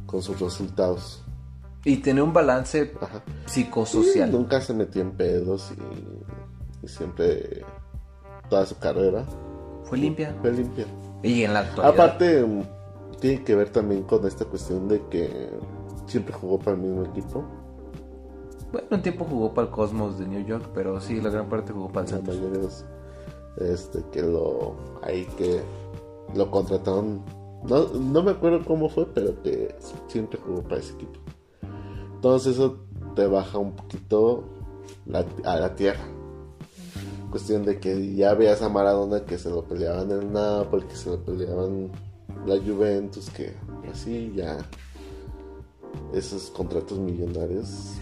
[0.06, 1.24] con sus resultados.
[1.84, 3.22] Y tener un balance Ajá.
[3.46, 4.32] psicosocial.
[4.32, 7.64] Nunca se metió en pedos y, y siempre
[8.50, 9.24] toda su carrera
[9.84, 10.36] Fue limpia.
[10.41, 10.86] fue limpia.
[11.24, 11.93] Y en la actualidad.
[11.93, 12.62] Aparte, mm,
[13.20, 15.50] tiene que ver también con esta cuestión de que
[16.08, 17.43] siempre jugó para el mismo equipo.
[18.72, 21.72] Bueno, un tiempo jugó para el Cosmos de New York, pero sí, la gran parte
[21.72, 22.86] jugó para el Santos.
[23.58, 25.62] Este que lo ahí que
[26.34, 27.24] lo contrataron.
[27.64, 29.76] No, no me acuerdo cómo fue pero que
[30.08, 31.20] siempre jugó para ese equipo.
[32.16, 32.78] Entonces eso
[33.16, 34.43] te baja un poquito
[35.43, 36.06] a la tierra.
[37.32, 41.10] Cuestión de que ya veas a Maradona que se lo peleaban el Napoli que se
[41.10, 41.91] lo peleaban
[42.45, 43.53] la Juventus que
[43.91, 44.58] así ya
[46.14, 47.95] esos contratos millonarios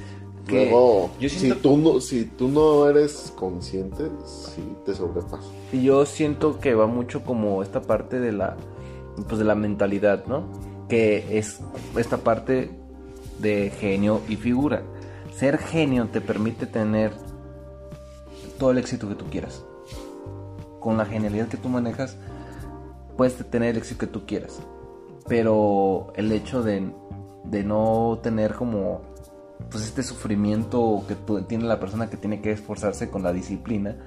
[0.47, 5.47] Que Luego, yo si, tú no, si tú no eres consciente, sí te sobrepasa.
[5.71, 8.57] Y yo siento que va mucho como esta parte de la
[9.27, 10.43] pues de la mentalidad, ¿no?
[10.89, 11.59] Que es
[11.95, 12.71] esta parte
[13.39, 14.83] de genio y figura.
[15.35, 17.11] Ser genio te permite tener
[18.57, 19.63] todo el éxito que tú quieras.
[20.79, 22.17] Con la genialidad que tú manejas,
[23.17, 24.59] puedes tener el éxito que tú quieras.
[25.27, 26.91] Pero el hecho de,
[27.45, 29.01] de no tener como
[29.69, 33.97] pues este sufrimiento que tiene la persona que tiene que esforzarse con la disciplina,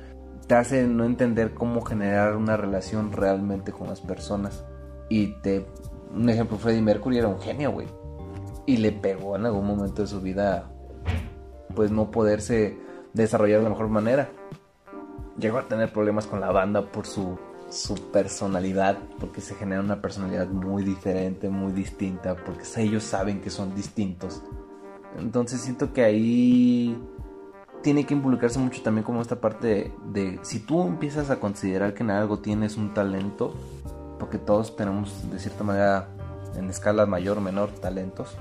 [0.46, 4.64] te hace no entender cómo generar una relación realmente con las personas.
[5.08, 5.66] Y te.
[6.14, 7.88] Un ejemplo, Freddie Mercury era un genio, güey.
[8.64, 10.70] Y le pegó en algún momento de su vida,
[11.74, 12.78] pues no poderse
[13.12, 14.28] desarrollar de la mejor manera.
[15.38, 17.38] Llegó a tener problemas con la banda por su,
[17.68, 23.50] su personalidad, porque se genera una personalidad muy diferente, muy distinta, porque ellos saben que
[23.50, 24.42] son distintos.
[25.18, 27.00] Entonces siento que ahí
[27.82, 32.02] tiene que involucrarse mucho también como esta parte de, si tú empiezas a considerar que
[32.02, 33.54] en algo tienes un talento,
[34.18, 36.08] porque todos tenemos de cierta manera
[36.56, 38.36] en escala mayor menor talentos,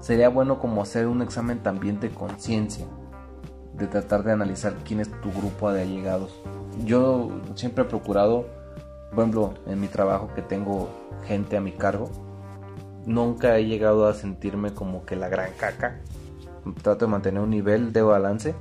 [0.00, 2.86] sería bueno como hacer un examen también de conciencia,
[3.74, 6.38] de tratar de analizar quién es tu grupo de allegados.
[6.84, 8.46] Yo siempre he procurado,
[9.10, 10.88] por ejemplo, en mi trabajo que tengo
[11.26, 12.10] gente a mi cargo,
[13.08, 16.00] nunca he llegado a sentirme como que la gran caca.
[16.82, 18.54] Trato de mantener un nivel de balance,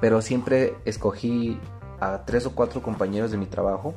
[0.00, 1.58] pero siempre escogí
[2.00, 3.94] a tres o cuatro compañeros de mi trabajo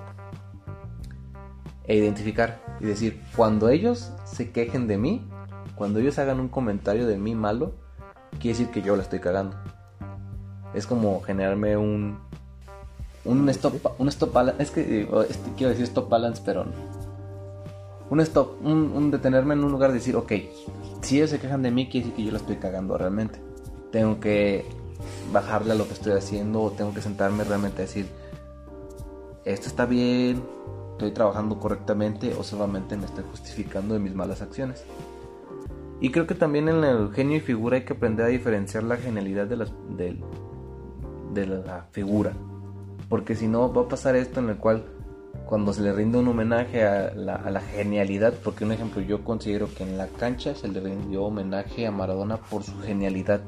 [1.85, 5.27] e identificar y decir, cuando ellos se quejen de mí,
[5.75, 7.73] cuando ellos hagan un comentario de mí malo,
[8.39, 9.57] quiere decir que yo la estoy cagando.
[10.73, 12.19] Es como generarme un
[13.25, 16.65] un stop un stop balance, es que eh, este, quiero decir stop balance, pero
[18.09, 20.31] un stop, un, detenerme en un lugar y decir, ok,
[21.01, 23.39] si ellos se quejan de mí, quiere decir que yo la estoy cagando realmente.
[23.91, 24.65] Tengo que
[25.31, 28.07] bajarle a lo que estoy haciendo o tengo que sentarme realmente a decir,
[29.43, 30.41] esto está bien,
[30.93, 34.85] estoy trabajando correctamente o solamente me estoy justificando de mis malas acciones.
[35.99, 38.97] Y creo que también en el genio y figura hay que aprender a diferenciar la
[38.97, 40.21] genialidad de, las, de,
[41.33, 42.33] de la figura.
[43.09, 44.85] Porque si no va a pasar esto en el cual
[45.47, 49.23] cuando se le rinde un homenaje a la, a la, genialidad, porque un ejemplo yo
[49.23, 53.41] considero que en la cancha se le rindió homenaje a Maradona por su genialidad,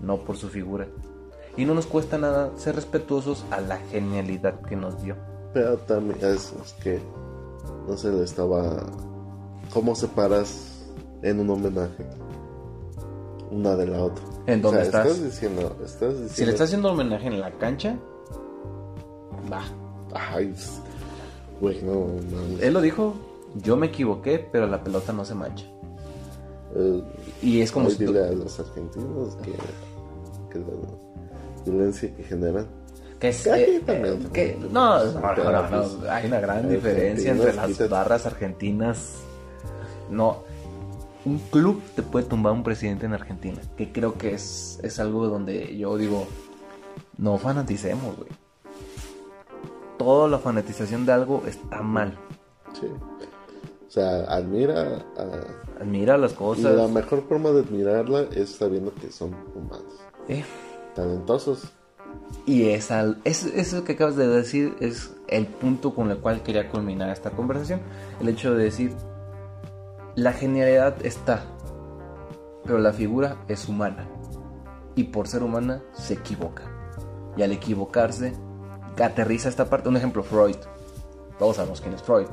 [0.00, 0.86] no por su figura.
[1.56, 5.16] Y no nos cuesta nada ser respetuosos a la genialidad que nos dio.
[5.52, 7.00] Pero también es, es que
[7.88, 8.86] no se le estaba...
[9.72, 10.86] ¿Cómo separas
[11.22, 12.06] en un homenaje
[13.50, 14.24] una de la otra?
[14.46, 15.24] ¿En dónde O sea, estás?
[15.24, 16.34] diciendo, estás diciendo...
[16.34, 17.98] Si le estás haciendo homenaje en la cancha,
[19.52, 19.62] va.
[20.14, 20.54] Ay,
[21.60, 22.62] güey, no, mames.
[22.62, 23.14] Él lo dijo,
[23.62, 25.64] yo me equivoqué, pero la pelota no se mancha.
[26.76, 27.02] Eh,
[27.42, 29.52] Y es como si tú- dile a los argentinos que,
[30.50, 30.66] que la
[31.64, 32.66] violencia que generan
[33.18, 34.32] Que es, eh, también, eh, también.
[34.32, 38.26] que- no, no, no, Pero, no, no, pues, hay una gran diferencia entre las barras
[38.26, 39.14] argentinas.
[40.10, 40.44] No,
[41.24, 45.26] un club te puede tumbar un presidente en Argentina, que creo que es, es algo
[45.26, 46.26] donde yo digo,
[47.18, 48.28] no fanaticemos, güey.
[49.98, 52.16] Toda la fanatización de algo está mal.
[52.78, 52.86] Sí.
[52.86, 55.80] O sea, admira a...
[55.82, 56.90] Admira las Y la cosas.
[56.90, 59.84] mejor forma de admirarla es sabiendo que son humanos,
[60.28, 60.44] eh,
[60.94, 61.72] talentosos.
[62.46, 66.42] Y es al- es- eso que acabas de decir es el punto con el cual
[66.42, 67.80] quería culminar esta conversación.
[68.20, 68.92] El hecho de decir,
[70.14, 71.44] la genialidad está,
[72.64, 74.06] pero la figura es humana.
[74.96, 76.64] Y por ser humana se equivoca.
[77.36, 78.32] Y al equivocarse,
[79.04, 79.88] aterriza esta parte.
[79.88, 80.56] Un ejemplo, Freud.
[81.38, 82.26] Todos sabemos quién es Freud.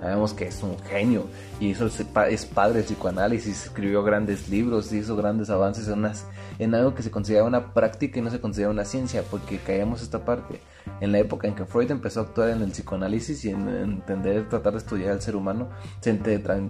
[0.00, 1.24] Sabemos que es un genio
[1.58, 7.02] y hizo, es padre del psicoanálisis, escribió grandes libros, hizo grandes avances en, algo que
[7.02, 10.60] se considera una práctica y no se considera una ciencia, porque caemos esta parte.
[11.00, 14.48] En la época en que Freud empezó a actuar en el psicoanálisis y en entender,
[14.48, 15.70] tratar de estudiar al ser humano,
[16.00, 16.18] se,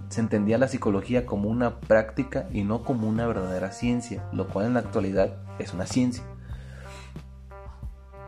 [0.09, 4.67] se entendía la psicología como una práctica y no como una verdadera ciencia, lo cual
[4.67, 6.23] en la actualidad es una ciencia.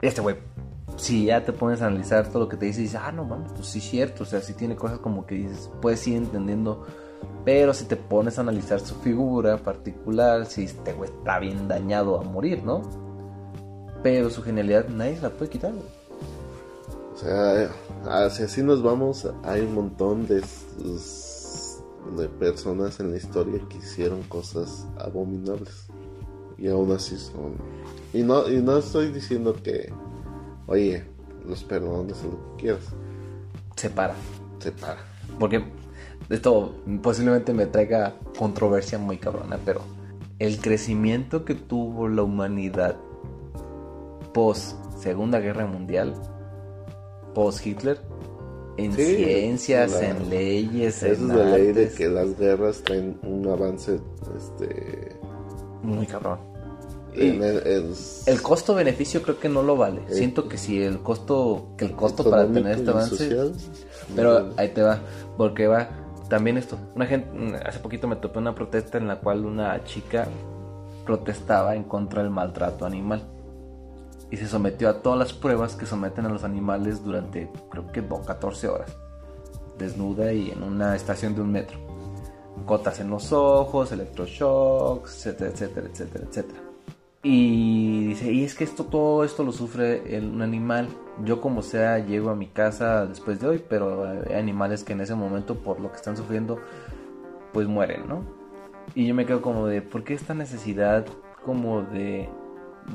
[0.02, 0.38] Este güey
[1.00, 3.52] si ya te pones a analizar todo lo que te dice dices, ah, no mames,
[3.54, 6.86] pues sí es cierto, o sea, sí tiene cosas como que dices, puedes ir entendiendo,
[7.46, 12.20] pero si te pones a analizar su figura particular, si este güey está bien dañado
[12.20, 12.82] a morir, ¿no?
[14.04, 15.74] Pero su genialidad nadie se la puede quitar.
[17.14, 20.42] O sea, si así nos vamos, hay un montón de,
[22.18, 25.88] de personas en la historia que hicieron cosas abominables.
[26.58, 27.56] Y aún así son...
[28.14, 29.92] Y no, y no estoy diciendo que,
[30.70, 31.04] oye,
[31.48, 32.84] los perdones o lo que quieras.
[33.76, 34.14] Se para.
[34.60, 34.98] Se para.
[35.40, 35.64] Porque
[36.30, 39.82] esto posiblemente me traiga controversia muy cabrona, pero
[40.40, 42.96] el crecimiento que tuvo la humanidad
[44.34, 46.14] post Segunda Guerra Mundial,
[47.34, 48.00] post Hitler,
[48.78, 52.82] en Sí, ciencias, la- en leyes, Esa es en la ley de que las guerras
[52.84, 54.00] traen un avance,
[54.38, 55.18] este...
[55.84, 56.40] muy cabrón.
[57.14, 57.94] Y el- en-
[58.28, 60.02] el costo-beneficio creo que no lo vale.
[60.10, 63.54] Eh, Siento que si el costo, que el costo para tener este avance social,
[64.16, 65.00] Pero ahí te va,
[65.38, 65.90] porque va
[66.30, 66.78] también esto.
[66.96, 67.30] Una gente,
[67.66, 70.28] hace poquito me topé una protesta en la cual una chica
[71.06, 73.24] protestaba en contra del maltrato animal
[74.32, 78.02] y se sometió a todas las pruebas que someten a los animales durante creo que
[78.02, 78.92] do- 14 horas,
[79.80, 81.78] desnuda y en una estación de un metro.
[82.68, 86.60] Gotas en los ojos, electroshocks, etcétera, etcétera, etcétera, etcétera.
[87.22, 90.88] Y dice, y es que esto, todo esto lo sufre el- un animal.
[91.26, 95.02] Yo como sea llego a mi casa después de hoy, pero hay animales que en
[95.02, 96.60] ese momento por lo que están sufriendo,
[97.52, 98.24] pues mueren, ¿no?
[98.96, 101.06] Y yo me quedo como de, ¿por qué esta necesidad
[101.46, 102.30] como de,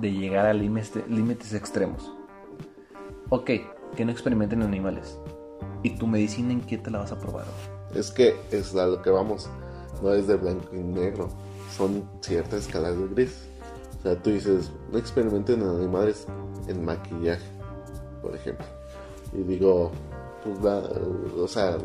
[0.01, 2.11] de llegar a límites, extremos?
[3.29, 3.51] Ok,
[3.95, 5.19] que no experimenten en animales.
[5.83, 7.45] ¿Y tu medicina en qué te la vas a probar?
[7.95, 9.51] Es que es a lo que vamos.
[10.03, 11.29] No es de blanco y negro.
[11.77, 13.49] Son ciertas escalas de gris.
[14.05, 16.27] O sea, tú dices, no experimenten en animales
[16.69, 17.49] en maquillaje,
[18.21, 18.67] por ejemplo.
[19.33, 19.91] Y digo,
[20.43, 20.83] pues va,
[21.39, 21.79] o sea,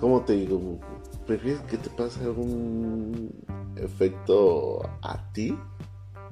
[0.00, 0.80] ¿cómo te digo?
[1.28, 3.30] ¿Prefieres que te pase algún
[3.76, 5.56] efecto a ti,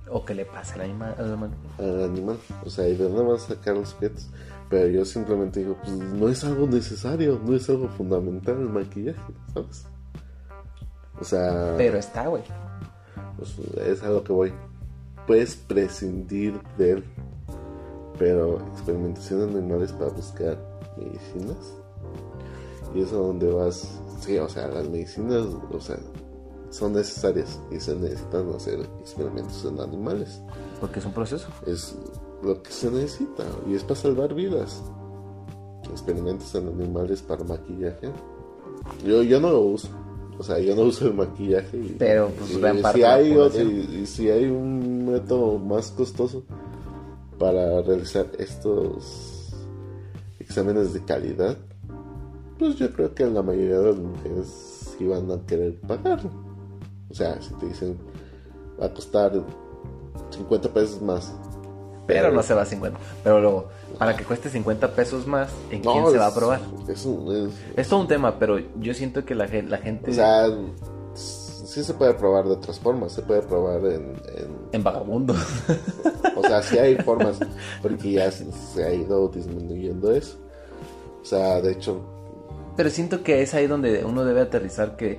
[0.08, 1.14] ¿O qué le pasa al animal?
[1.18, 1.50] al animal?
[1.78, 2.38] al animal?
[2.64, 4.28] O sea, y de vas a sacar los objetos.
[4.68, 9.20] Pero yo simplemente digo, pues no es algo necesario, no es algo fundamental el maquillaje,
[9.52, 9.86] ¿sabes?
[11.20, 12.42] O sea, Pero está, güey.
[13.36, 14.52] Pues, es a lo que voy.
[15.26, 17.04] Puedes prescindir de él,
[18.18, 20.58] pero experimentación en animales para buscar
[20.96, 21.74] medicinas.
[22.94, 24.00] Y es a donde vas.
[24.20, 25.98] Sí, o sea, las medicinas, o sea,
[26.70, 30.40] son necesarias y se necesitan hacer experimentos en animales.
[30.80, 31.48] Porque es un proceso.
[31.66, 31.96] Es
[32.42, 34.82] lo que se necesita y es para salvar vidas.
[35.90, 38.10] experimentos en animales para maquillaje.
[39.04, 39.88] Yo, yo no lo uso.
[40.38, 41.76] O sea, yo no uso el maquillaje.
[41.78, 45.90] Y, Pero, pues, y gran parte si hay, y- y si hay un método más
[45.92, 46.42] costoso
[47.38, 49.54] para realizar estos
[50.38, 51.56] exámenes de calidad,
[52.58, 56.30] pues yo creo que la mayoría de las mujeres sí van a querer pagarlo.
[57.10, 57.96] O sea, si te dicen
[58.80, 59.32] va a costar
[60.30, 61.32] 50 pesos más.
[62.06, 62.98] Pero no se va a 50.
[63.24, 66.60] Pero luego, para que cueste 50 pesos más, ¿en quién se va a probar?
[66.88, 70.14] Es un, es- Es todo un tema, pero yo siento que la, la gente o
[70.14, 70.46] sea,
[71.14, 73.12] sí se puede probar de otras formas.
[73.12, 75.36] Se puede probar en, en- en vagabundos.
[76.36, 77.38] o sea, sí hay formas,
[77.82, 80.36] porque ya se ha ido disminuyendo eso.
[81.22, 82.00] O sea, de hecho,
[82.76, 85.18] pero siento que es ahí donde uno debe aterrizar que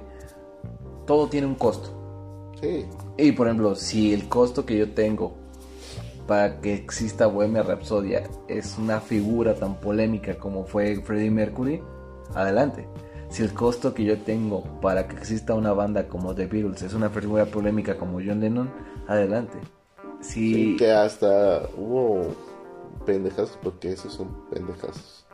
[1.05, 1.89] todo tiene un costo.
[2.61, 2.85] sí,
[3.17, 5.33] Y por ejemplo, si el costo que yo tengo
[6.27, 11.81] para que exista Bohemia Rhapsodia es una figura tan polémica como fue Freddie Mercury,
[12.35, 12.87] adelante.
[13.29, 16.93] Si el costo que yo tengo para que exista una banda como The Beatles es
[16.93, 18.69] una figura polémica como John Lennon,
[19.07, 19.57] adelante.
[20.19, 22.35] Si sí, que hasta hubo
[23.05, 25.25] pendejazos, porque esos son pendejazos.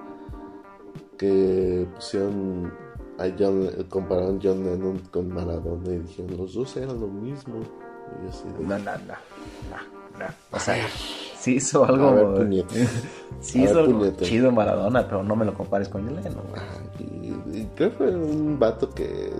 [1.17, 2.73] Que pusieron
[3.17, 7.61] a John, compararon John Lennon con Maradona y dijeron los dos eran lo mismo.
[8.23, 10.25] Y así de, no, no, no, no, no.
[10.51, 10.85] O sea,
[11.39, 12.07] sí hizo algo.
[12.09, 12.65] A ver,
[13.41, 14.27] sí A hizo ver, algo puñetas.
[14.27, 16.07] chido Maradona, pero no me lo compares con.
[16.55, 16.61] "Ah",
[16.99, 19.31] Y, y creo que fue un vato que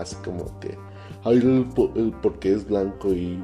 [0.00, 0.76] así como que.
[1.24, 1.66] Ay, el,
[1.96, 3.38] el porque es blanco y,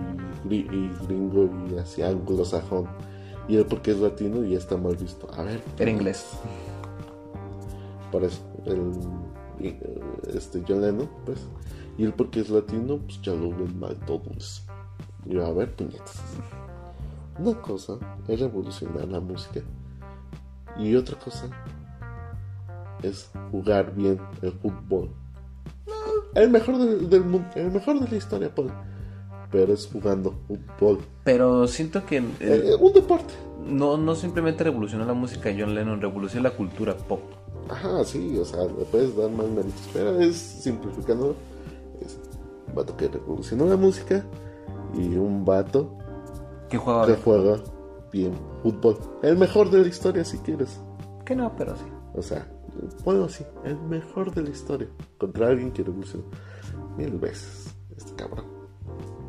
[0.47, 2.87] gri- y gringo y así anglosajón.
[3.49, 5.29] Y él porque es latino y ya está mal visto.
[5.35, 5.61] A ver.
[5.79, 6.25] Era inglés.
[8.13, 8.93] Por eso, el,
[9.61, 9.79] eh,
[10.33, 11.41] este John Lennon, pues.
[11.99, 14.63] Y él porque es latino, pues ya lo ven mal todos.
[15.27, 16.23] Y yo, a ver, puñetas.
[17.39, 17.95] Una cosa
[18.29, 19.61] es revolucionar la música.
[20.79, 21.49] Y otra cosa
[23.03, 25.11] es jugar bien el fútbol.
[26.35, 28.71] El mejor del, del mundo, el mejor de la historia, pues.
[29.53, 30.99] Pero es jugando fútbol.
[31.23, 33.35] Pero siento que eh, Eh, un deporte.
[33.67, 37.21] no, no simplemente revolucionó la música de John Lennon, revolucionó la cultura pop.
[37.71, 41.37] Ajá, sí, o sea, le puedes dar más méritos, pero es simplificando.
[42.05, 42.19] Es
[42.69, 44.25] un vato que revolucionó la música
[44.95, 45.97] y un vato
[46.75, 47.61] Que jugaba que juega
[48.13, 48.99] bien fútbol.
[49.23, 50.81] El mejor de la historia, si quieres.
[51.25, 51.85] Que no, pero sí.
[52.15, 52.47] O sea,
[53.05, 54.89] bueno, sí, el mejor de la historia.
[55.19, 56.25] Contra alguien que revolucionó
[56.97, 57.75] mil veces.
[57.97, 58.47] Este cabrón.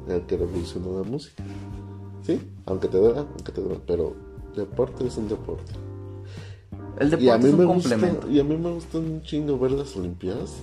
[0.08, 1.44] El que revolucionó la música.
[2.24, 4.14] Sí, aunque te duela, aunque te duela, pero
[4.56, 5.74] deporte es un deporte.
[7.00, 8.16] El Y a deporte mí es un me complemento.
[8.22, 10.54] gusta, y a mí me gusta un chingo ver las Olimpiadas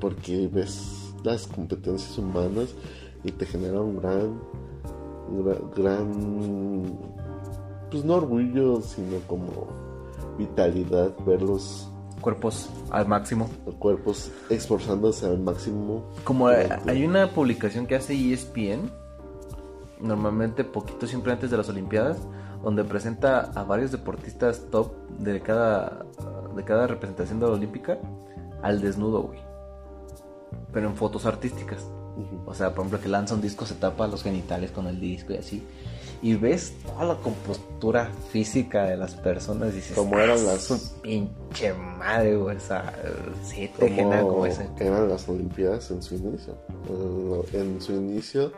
[0.00, 2.74] porque ves las competencias humanas
[3.24, 4.40] y te genera un gran,
[5.76, 6.98] gran,
[7.90, 9.66] pues no orgullo, sino como
[10.38, 13.50] vitalidad ver los Cuerpos al máximo.
[13.80, 16.04] cuerpos esforzándose al máximo.
[16.22, 18.90] Como eh, hay una publicación que hace ESPN,
[20.00, 22.18] normalmente poquito siempre antes de las Olimpiadas,
[22.62, 26.06] donde presenta a varios deportistas top de cada,
[26.54, 27.98] de cada representación de la Olímpica
[28.62, 29.40] al desnudo, güey.
[30.72, 31.84] Pero en fotos artísticas.
[32.46, 35.32] O sea, por ejemplo, que lanza un disco, se tapa los genitales con el disco
[35.32, 35.62] y así.
[36.20, 40.62] Y ves toda la compostura física de las personas y dices, Como eran "Ah, las-
[40.64, 42.56] su pinche madre, güey.
[42.56, 42.92] O sea,
[43.42, 44.68] sí, te genera como ese.
[44.78, 46.54] eran las Olimpiadas en su inicio.
[47.52, 48.52] En, su inicio,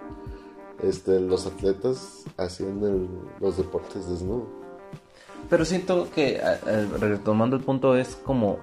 [0.83, 3.09] este, los atletas hacían el-
[3.41, 4.49] los deportes desnudos.
[5.49, 6.41] Pero siento que,
[7.01, 8.59] retomando el punto, es como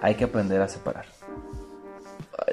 [0.00, 1.06] hay que aprender a separar.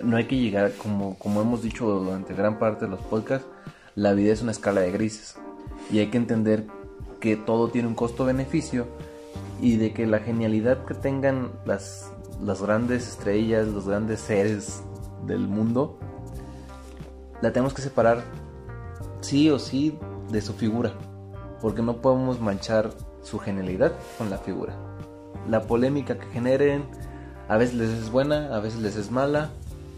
[0.03, 3.47] No hay que llegar, como, como hemos dicho durante gran parte de los podcasts,
[3.95, 5.35] la vida es una escala de grises.
[5.91, 6.65] Y hay que entender
[7.19, 8.87] que todo tiene un costo-beneficio
[9.61, 12.11] y de que la genialidad que tengan las,
[12.43, 14.83] las grandes estrellas, los grandes seres
[15.25, 15.99] del mundo,
[17.41, 18.23] la tenemos que separar
[19.21, 19.97] sí o sí
[20.31, 20.93] de su figura,
[21.61, 24.75] porque no podemos manchar su genialidad con la figura.
[25.49, 26.85] La polémica que generen,
[27.47, 29.51] a veces les es buena, a veces les es mala,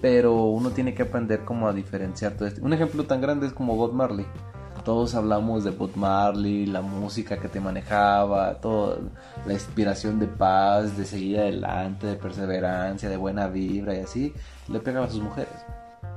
[0.03, 2.61] pero uno tiene que aprender cómo a diferenciar todo esto.
[2.61, 4.25] Un ejemplo tan grande es como Bob Marley.
[4.83, 8.97] Todos hablamos de Bob Marley, la música que te manejaba, toda
[9.45, 14.33] la inspiración de paz, de seguir adelante, de perseverancia, de buena vibra y así.
[14.67, 15.53] Le pegaba a sus mujeres.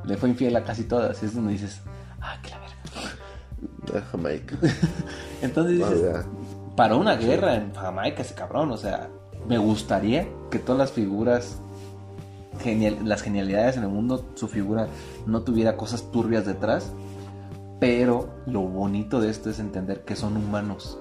[0.05, 1.22] Le fue infiel a casi todas.
[1.22, 1.80] Y es donde dices,
[2.20, 4.07] ah, que la verga.
[4.11, 4.57] Jamaica.
[5.43, 6.26] Entonces dices,
[6.74, 9.09] para una guerra en Jamaica ese cabrón, o sea,
[9.47, 11.61] me gustaría que todas las figuras,
[13.04, 14.88] las genialidades en el mundo, su figura
[15.26, 16.92] no tuviera cosas turbias detrás,
[17.80, 20.98] pero lo bonito de esto es entender que son humanos.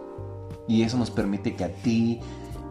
[0.67, 2.19] Y eso nos permite que a ti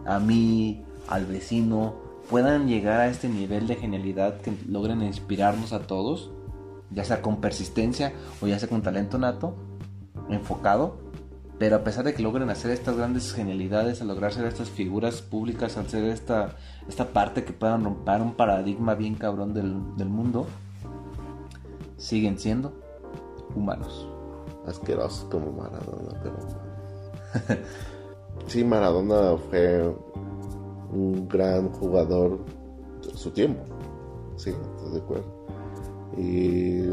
[0.05, 1.95] a mí, al vecino,
[2.29, 6.31] puedan llegar a este nivel de genialidad que logren inspirarnos a todos,
[6.91, 9.55] ya sea con persistencia o ya sea con talento nato,
[10.29, 10.97] enfocado,
[11.57, 15.21] pero a pesar de que logren hacer estas grandes genialidades, a lograr ser estas figuras
[15.21, 16.55] públicas, al ser esta,
[16.87, 20.47] esta parte que puedan romper un paradigma bien cabrón del, del mundo,
[21.97, 22.73] siguen siendo
[23.55, 24.07] humanos.
[24.67, 26.37] Asquerosos como Maradona, pero
[28.47, 29.95] sí, Maradona fue
[30.91, 32.43] un gran jugador
[33.01, 33.61] de su tiempo.
[34.35, 35.45] Sí, ¿estás de acuerdo?
[36.17, 36.89] Y,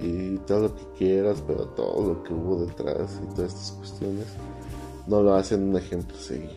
[0.00, 4.26] y todo lo que quieras, pero todo lo que hubo detrás y todas estas cuestiones
[5.06, 6.56] no lo hacen un ejemplo a seguir.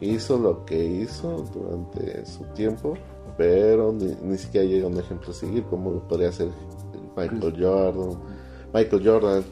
[0.00, 2.94] Hizo lo que hizo durante su tiempo,
[3.36, 6.48] pero ni, ni siquiera llega un ejemplo a seguir, como lo podría hacer
[7.16, 8.18] Michael Jordan.
[8.72, 9.44] Michael Jordan,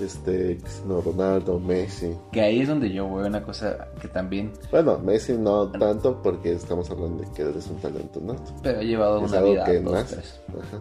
[0.00, 2.10] este, Cristiano Ronaldo, Messi.
[2.32, 6.52] Que ahí es donde yo veo una cosa que también, Bueno, Messi no tanto porque
[6.52, 8.52] estamos hablando de que eres un talento nato.
[8.62, 10.16] pero ha llevado Es una algo vida que dos, nace.
[10.16, 10.80] Ajá.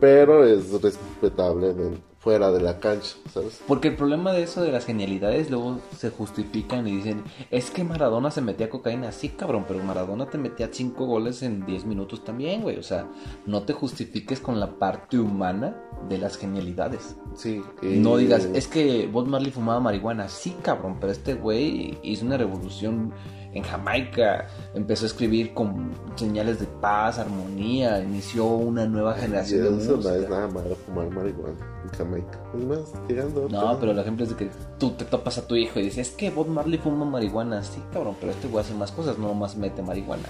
[0.00, 1.74] Pero es respetable
[2.20, 3.62] fuera de la cancha, ¿sabes?
[3.66, 7.82] Porque el problema de eso de las genialidades luego se justifican y dicen, es que
[7.82, 12.22] Maradona se metía cocaína, sí cabrón, pero Maradona te metía cinco goles en 10 minutos
[12.22, 12.76] también, güey.
[12.76, 13.06] O sea,
[13.46, 15.74] no te justifiques con la parte humana
[16.10, 17.16] de las genialidades.
[17.34, 17.62] Sí.
[17.82, 22.36] No digas, es que Bob Marley fumaba marihuana, sí cabrón, pero este güey hizo una
[22.36, 23.14] revolución
[23.52, 29.82] en Jamaica, empezó a escribir con señales de paz, armonía, inició una nueva generación de
[29.82, 30.16] eso no música.
[30.16, 32.38] es nada malo fumar marihuana en Jamaica.
[32.56, 32.78] Es más,
[33.08, 33.48] llegando.
[33.48, 36.08] No, pero el ejemplo es de que tú te topas a tu hijo y dices,
[36.10, 37.62] es que Bob Marley fuma marihuana.
[37.64, 40.28] Sí, cabrón, pero este güey hace más cosas, no más mete marihuana.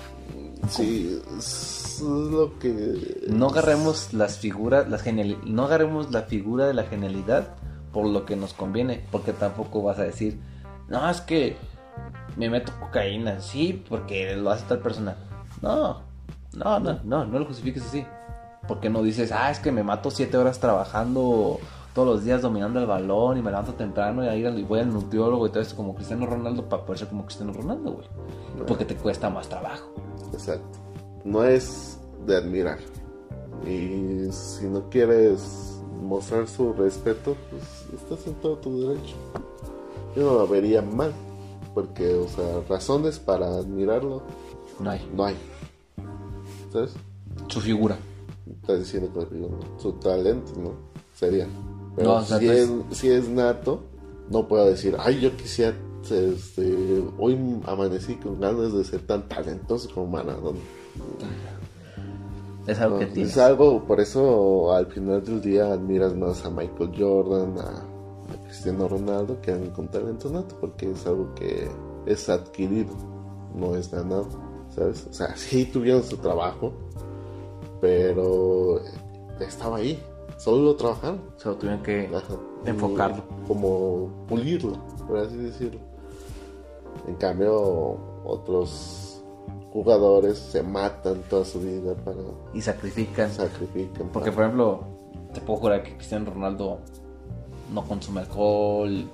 [0.68, 3.25] Sí, es lo que.
[3.29, 7.55] No agarremos las figuras, las geniali- no agarremos la figura de la genialidad
[7.93, 10.39] por lo que nos conviene, porque tampoco vas a decir,
[10.89, 11.57] no, es que
[12.41, 15.14] me meto cocaína, sí, porque lo hace tal persona.
[15.61, 16.01] No,
[16.55, 18.07] no, no, no, no lo justifiques así.
[18.66, 21.59] Porque no dices, ah, es que me mato siete horas trabajando
[21.95, 25.47] todos los días dominando el balón y me levanto temprano y ahí voy al nutriólogo
[25.47, 28.09] y todo esto como Cristiano Ronaldo para poder ser como Cristiano Ronaldo, güey.
[28.66, 29.93] Porque te cuesta más trabajo.
[30.32, 30.78] Exacto.
[31.24, 32.78] No es de admirar.
[33.66, 39.16] Y si no quieres mostrar su respeto, pues estás en todo tu derecho.
[40.16, 41.12] Yo no lo vería mal.
[41.75, 44.23] Porque, o sea, razones para admirarlo
[44.81, 45.09] No hay.
[45.14, 45.37] no hay.
[46.73, 46.93] ¿Sabes?
[47.49, 47.97] Su figura.
[48.61, 49.49] Estás diciendo que ¿no?
[49.79, 50.73] su talento, ¿no?
[51.14, 51.47] Sería.
[51.97, 52.59] Pero No, o sea, si, pues-
[52.91, 53.83] es, si es nato,
[54.31, 59.89] no puedo decir, ay, yo quisiera, este, hoy amanecí con ganas de ser tan talentoso
[59.95, 60.59] como Maradona.
[62.66, 63.33] Es algo No, que tienes.
[63.33, 67.85] es algo, por eso al final del día admiras más a Michael Jordan, a
[68.61, 71.67] Cristiano Ronaldo que a con talento nato, porque es algo que
[72.05, 72.93] es adquirido,
[73.55, 74.29] no es ganado,
[74.69, 75.07] ¿sabes?
[75.09, 76.71] O sea, sí tuvieron su trabajo,
[77.81, 78.79] pero
[79.41, 79.99] estaba ahí,
[80.37, 81.23] solo lo trabajaron.
[81.39, 82.35] Solo tuvieron que Ajá.
[82.67, 83.23] enfocarlo.
[83.45, 84.77] Y Como pulirlo,
[85.09, 85.81] por así decirlo.
[87.09, 87.97] En cambio,
[88.27, 89.23] otros
[89.73, 92.19] jugadores se matan toda su vida para
[92.53, 93.33] y sacrifican.
[93.33, 94.11] sacrifican.
[94.13, 94.81] Porque, para- por ejemplo,
[95.33, 96.81] te puedo jurar que Cristiano Ronaldo
[97.73, 99.05] no consume alcohol,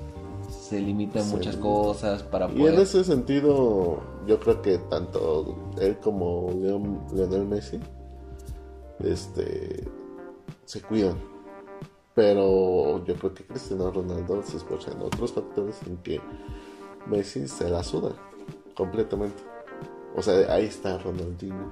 [0.51, 1.35] se limita en Sí.
[1.37, 2.81] muchas cosas para Y en poder.
[2.81, 7.79] ese sentido, yo creo que tanto él como Leon- Lionel Messi
[9.01, 9.85] este,
[10.65, 11.17] se cuidan.
[12.15, 16.19] Pero yo creo que Cristiano Ronaldo se esfuerza en otros factores en que
[17.07, 18.13] Messi se la suda
[18.75, 19.43] completamente.
[20.17, 21.71] O sea, ahí está Ronaldinho.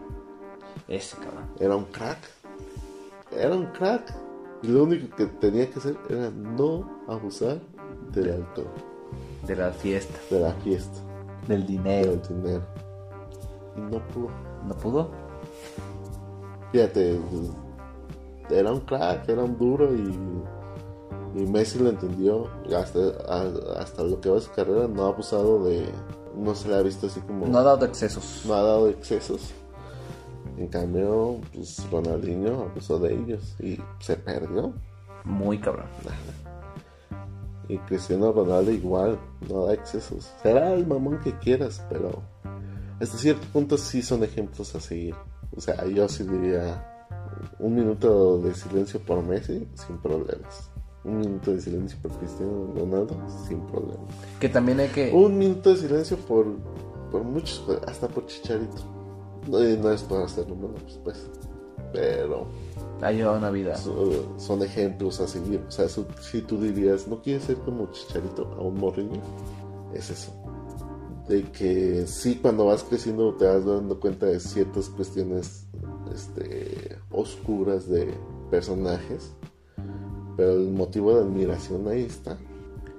[0.87, 1.49] Ese cabrón.
[1.59, 2.19] Era un crack.
[3.35, 4.15] Era un crack.
[4.65, 7.59] Y lo único que tenía que hacer era no abusar
[8.13, 8.67] del alcohol,
[9.47, 10.99] De la fiesta, de la fiesta.
[11.47, 12.13] del dinero.
[12.13, 12.63] del dinero.
[13.77, 14.29] Y no pudo.
[14.67, 15.11] ¿No pudo?
[16.73, 17.21] Fíjate,
[18.51, 20.19] era un crack, era un duro y,
[21.39, 22.49] y Messi lo entendió.
[22.75, 23.01] Hasta,
[23.79, 25.85] hasta lo que va de su carrera no ha abusado de.
[26.37, 27.47] No se le ha visto así como.
[27.47, 28.43] No ha dado excesos.
[28.47, 29.53] no ha dado excesos.
[30.57, 34.73] En cambio, pues Ronaldinho abusó de ellos y se perdió.
[35.25, 35.87] Muy cabrón.
[37.69, 40.33] Y Cristiano Ronaldo igual, no da excesos.
[40.43, 42.23] Será el mamón que quieras, pero
[43.01, 45.15] hasta cierto punto sí son ejemplos a seguir.
[45.57, 47.09] O sea, yo sí diría
[47.59, 50.71] un minuto de silencio por Messi sin problemas.
[51.05, 54.15] Un minuto de silencio por Cristiano Ronaldo sin problemas.
[54.41, 55.13] Que también hay que.
[55.13, 56.47] Un minuto de silencio por,
[57.11, 58.94] por muchos, hasta por Chicharito.
[59.49, 61.29] No, y no es por hacer números, pues.
[61.93, 62.47] Pero
[63.01, 63.77] Ha llevado una vida.
[63.77, 65.63] so- son ejemplos a seguir.
[65.69, 69.21] O sea, si tú dirías, no quieres ser como Chicharito a un morrillo,
[69.95, 70.33] es eso.
[71.29, 75.67] de que sí, cuando vas creciendo te vas dando cuenta de ciertas cuestiones
[76.15, 78.13] este, oscuras de
[78.51, 79.33] personajes,
[80.37, 82.37] pero el motivo de admiración ahí está.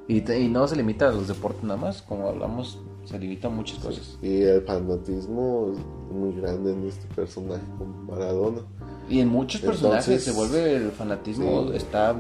[0.08, 3.48] Y, te- y no se limita a los deportes nada más, como hablamos, se limita
[3.48, 4.18] a muchas cosas.
[4.24, 5.74] Y el fanatismo
[6.16, 8.61] muy grande en este personaje con Maradona.
[9.09, 11.76] Y en muchos personajes Entonces- se vuelve el fanatismo, Sí.
[11.78, 12.16] está...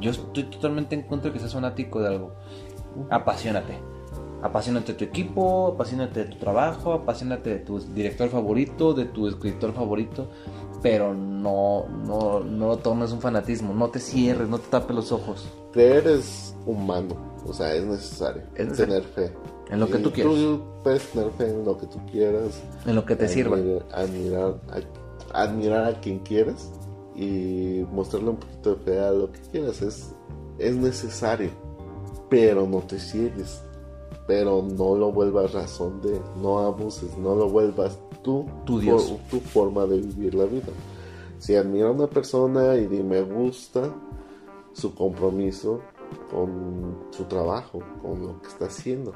[0.00, 2.32] Yo estoy totalmente en contra de que seas fanático de algo.
[3.10, 3.78] Apasionate.
[4.42, 9.26] Apasionate de tu equipo, apasionate de tu trabajo, apasionate de tu director favorito, de tu
[9.26, 10.28] escritor favorito,
[10.82, 15.10] pero no, no, no lo tomes un fanatismo, no te cierres, no te tapes los
[15.10, 15.48] ojos.
[15.72, 18.42] Creer es humano, o sea, es necesario.
[18.54, 18.94] Es necesario.
[19.02, 19.34] tener fe.
[19.70, 20.34] En lo que tú quieras.
[20.34, 22.62] Tú puedes tener fe en lo que tú quieras.
[22.86, 23.56] En lo que te sirva.
[23.58, 24.60] Admir- Admirar
[25.32, 26.70] a, admirar a quien quieras
[27.16, 29.82] y mostrarle un poquito de fe a lo que quieras.
[29.82, 30.12] Es,
[30.58, 31.50] es necesario,
[32.28, 33.60] pero no te ciegues.
[34.26, 39.12] Pero no lo vuelvas razón de, no abuses, no lo vuelvas tú, Tu Dios.
[39.30, 40.66] tu forma de vivir la vida.
[41.38, 43.94] Si admira a una persona y me gusta
[44.72, 45.80] su compromiso
[46.30, 49.12] con su trabajo, con lo que está haciendo,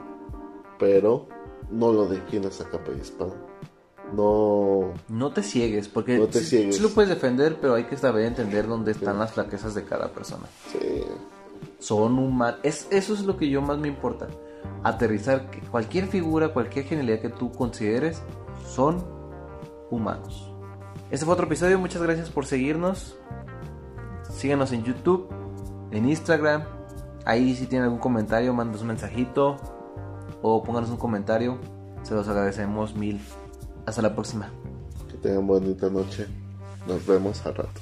[0.81, 1.29] pero
[1.71, 3.35] no lo defiendas a capa y espada.
[4.15, 6.77] No, No te ciegues, porque No te sí, ciegues.
[6.77, 10.09] sí lo puedes defender, pero hay que saber entender dónde están las flaquezas de cada
[10.09, 10.47] persona.
[10.73, 11.05] sí,
[11.79, 12.59] Son humanos.
[12.65, 14.27] Es, eso es lo que yo más me importa.
[14.83, 18.21] Aterrizar que cualquier figura, cualquier genialidad que tú consideres,
[18.67, 19.05] son
[19.91, 20.53] humanos.
[21.11, 21.79] Este fue otro episodio.
[21.79, 23.17] Muchas gracias por seguirnos.
[24.29, 25.29] Síganos en YouTube,
[25.93, 26.65] en Instagram.
[27.27, 29.57] Ahí si tienen algún comentario, mándanos un mensajito
[30.43, 31.59] o pónganos un comentario.
[32.03, 33.21] Se los agradecemos mil.
[33.87, 34.51] Hasta la próxima.
[35.11, 36.27] que tengan bonita noche.
[36.87, 37.81] Nos vemos al rato.